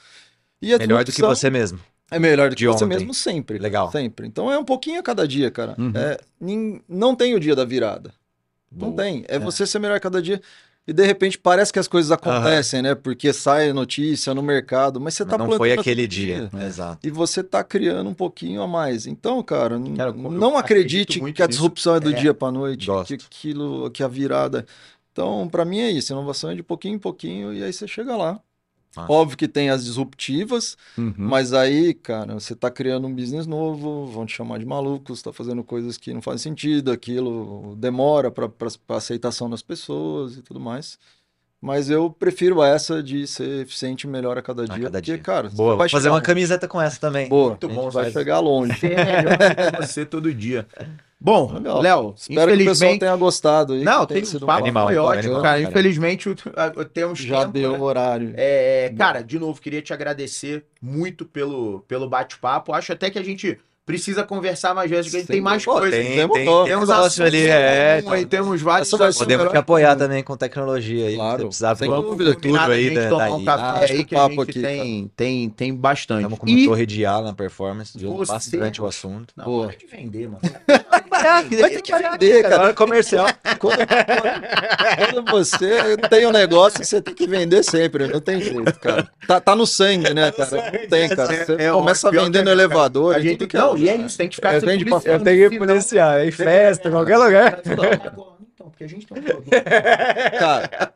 [0.61, 1.79] E a Melhor do que você mesmo.
[2.09, 2.95] é melhor do que você ontem.
[2.95, 3.57] mesmo sempre.
[3.59, 3.91] Legal.
[3.91, 4.27] Sempre.
[4.27, 5.75] Então é um pouquinho a cada dia, cara.
[5.77, 5.91] Uhum.
[5.95, 6.17] É,
[6.87, 8.13] não tem o dia da virada.
[8.71, 9.03] Não Boa.
[9.03, 9.23] tem.
[9.27, 10.41] É, você ser melhor a cada dia.
[10.85, 12.93] E de repente parece que as coisas acontecem, né?
[12.93, 16.49] Porque sai notícia no mercado, mas você Mas tá não foi aquele todo dia.
[16.65, 17.07] Exato.
[17.07, 19.07] E você tá criando um pouquinho a mais.
[19.07, 21.47] Então, cara, Cara, não acredite que a nisso.
[21.47, 22.13] disrupção é do É.
[22.13, 23.15] dia para noite, Gosto.
[23.17, 24.65] que aquilo, que a virada.
[25.13, 26.11] Então, para mim é isso.
[26.11, 28.41] Inovação é de pouquinho em pouquinho e aí você chega lá.
[28.95, 29.11] Massa.
[29.11, 31.13] Óbvio que tem as disruptivas, Uhum.
[31.17, 35.23] mas aí, cara, você tá criando um business novo, vão te chamar de maluco, você
[35.23, 38.51] tá fazendo coisas que não fazem sentido, aquilo demora para
[38.89, 40.99] aceitação das pessoas e tudo mais.
[41.59, 45.17] Mas eu prefiro essa de ser eficiente e melhor a cada dia, cada porque, dia.
[45.17, 45.75] cara, você Boa.
[45.77, 47.29] vai fazer chegar uma camiseta com essa também.
[47.29, 48.77] Boa, Muito a bom, vai faz- chegar longe.
[48.79, 50.67] Ser melhor que você todo dia.
[51.23, 51.81] Bom, Legal.
[51.81, 53.83] Léo, Espero que o pessoal tenha gostado aí.
[53.83, 55.57] Não, tem, sido um- Animal, foi ótimo, animal, cara.
[55.59, 55.69] cara.
[55.71, 56.29] Infelizmente,
[56.93, 57.77] temos Já tempo, deu né?
[57.79, 58.33] o horário.
[58.35, 62.73] É, cara, de novo, queria te agradecer muito pelo, pelo bate-papo.
[62.73, 65.91] Acho até que a gente precisa conversar mais vezes, porque a gente tem mais coisas.
[65.91, 68.01] tem, tem, tem Temos um negócio assuntos ali, é.
[68.01, 71.15] comum, aí temos vários Podemos te melhor apoiar também com tecnologia aí.
[71.15, 72.33] Claro, Se precisar, sem dúvida.
[72.33, 75.75] tudo aí da, tomar um café Acho aí que a gente aqui, tem, tem, tem
[75.75, 76.19] bastante.
[76.19, 79.33] Estamos com E- torre de IA na performance, bastante o assunto.
[79.35, 79.67] Não, Boa.
[79.67, 80.39] para de vender, mano.
[81.23, 82.55] Vai ter que vender, cara.
[82.55, 83.27] Agora comercial.
[83.59, 83.77] Quando,
[85.13, 89.09] quando você tem um negócio, você tem que vender sempre, não tem jeito, cara.
[89.27, 90.49] Tá, tá no sangue, né, cara?
[90.51, 91.33] Não tem, cara.
[91.33, 92.19] Você É, começa no
[92.49, 93.15] é, elevador.
[93.15, 94.07] A e gente, tudo que não, é e é lugar.
[94.07, 97.61] isso, tem que ficar É, Eu tenho que policiar, em festa, em qualquer lugar.
[98.73, 99.49] Porque a gente tem um produto.
[100.39, 100.91] Cara,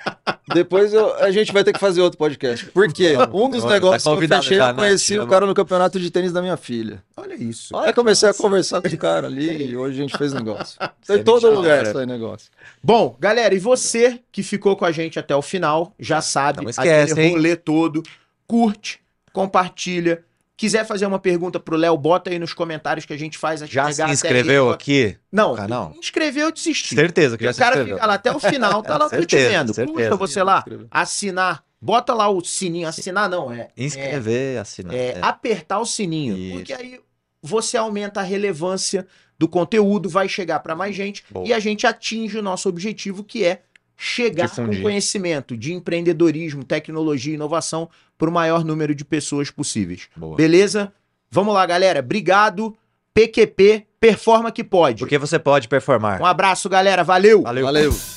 [0.53, 2.65] depois eu- a gente vai ter que fazer outro podcast.
[2.67, 3.13] Por quê?
[3.31, 4.73] Um dos Tá negócios que eu fechei, eu né?
[4.73, 7.03] conheci Já o cara no campeonato de tênis da minha filha.
[7.15, 7.77] Olha isso.
[7.77, 10.77] Aí comecei a conversar com o cara ali e hoje a gente fez negócio.
[11.05, 12.49] Tem todo lugar isso aí negócio.
[12.83, 16.69] Bom, galera, e você que ficou com a gente até o final, já sabe, Não
[16.69, 17.33] esquece, aquele hein?
[17.33, 18.01] rolê todo,
[18.47, 18.99] curte,
[19.31, 20.23] compartilha.
[20.57, 23.67] Quiser fazer uma pergunta pro Léo, bota aí nos comentários que a gente faz a
[23.67, 25.15] Já se inscreveu aqui.
[25.31, 25.93] Não, canal?
[25.99, 26.97] inscreveu, desistiu.
[26.97, 27.95] Certeza que já o se cara inscreveu.
[27.97, 29.73] fica lá até o final, tá lá Certeza, curtindo.
[29.75, 30.09] certeza.
[30.09, 34.95] Custa você lá assinar, bota lá o sininho, assinar não, é, Inscrever, assinar.
[34.95, 35.19] é, é.
[35.21, 36.53] apertar o sininho, Isso.
[36.55, 36.99] porque aí
[37.39, 39.05] você aumenta a relevância
[39.37, 41.47] do conteúdo, vai chegar para mais gente Boa.
[41.47, 43.61] e a gente atinge o nosso objetivo que é
[43.97, 44.77] chegar Difundir.
[44.77, 50.07] com conhecimento de empreendedorismo, tecnologia e inovação para o maior número de pessoas possíveis.
[50.15, 50.35] Boa.
[50.35, 50.93] Beleza?
[51.31, 51.99] Vamos lá, galera.
[51.99, 52.77] Obrigado.
[53.13, 54.99] PQP, performa que pode.
[54.99, 56.21] Porque você pode performar.
[56.21, 57.03] Um abraço, galera.
[57.03, 57.41] Valeu.
[57.41, 57.65] Valeu.
[57.65, 58.16] Valeu.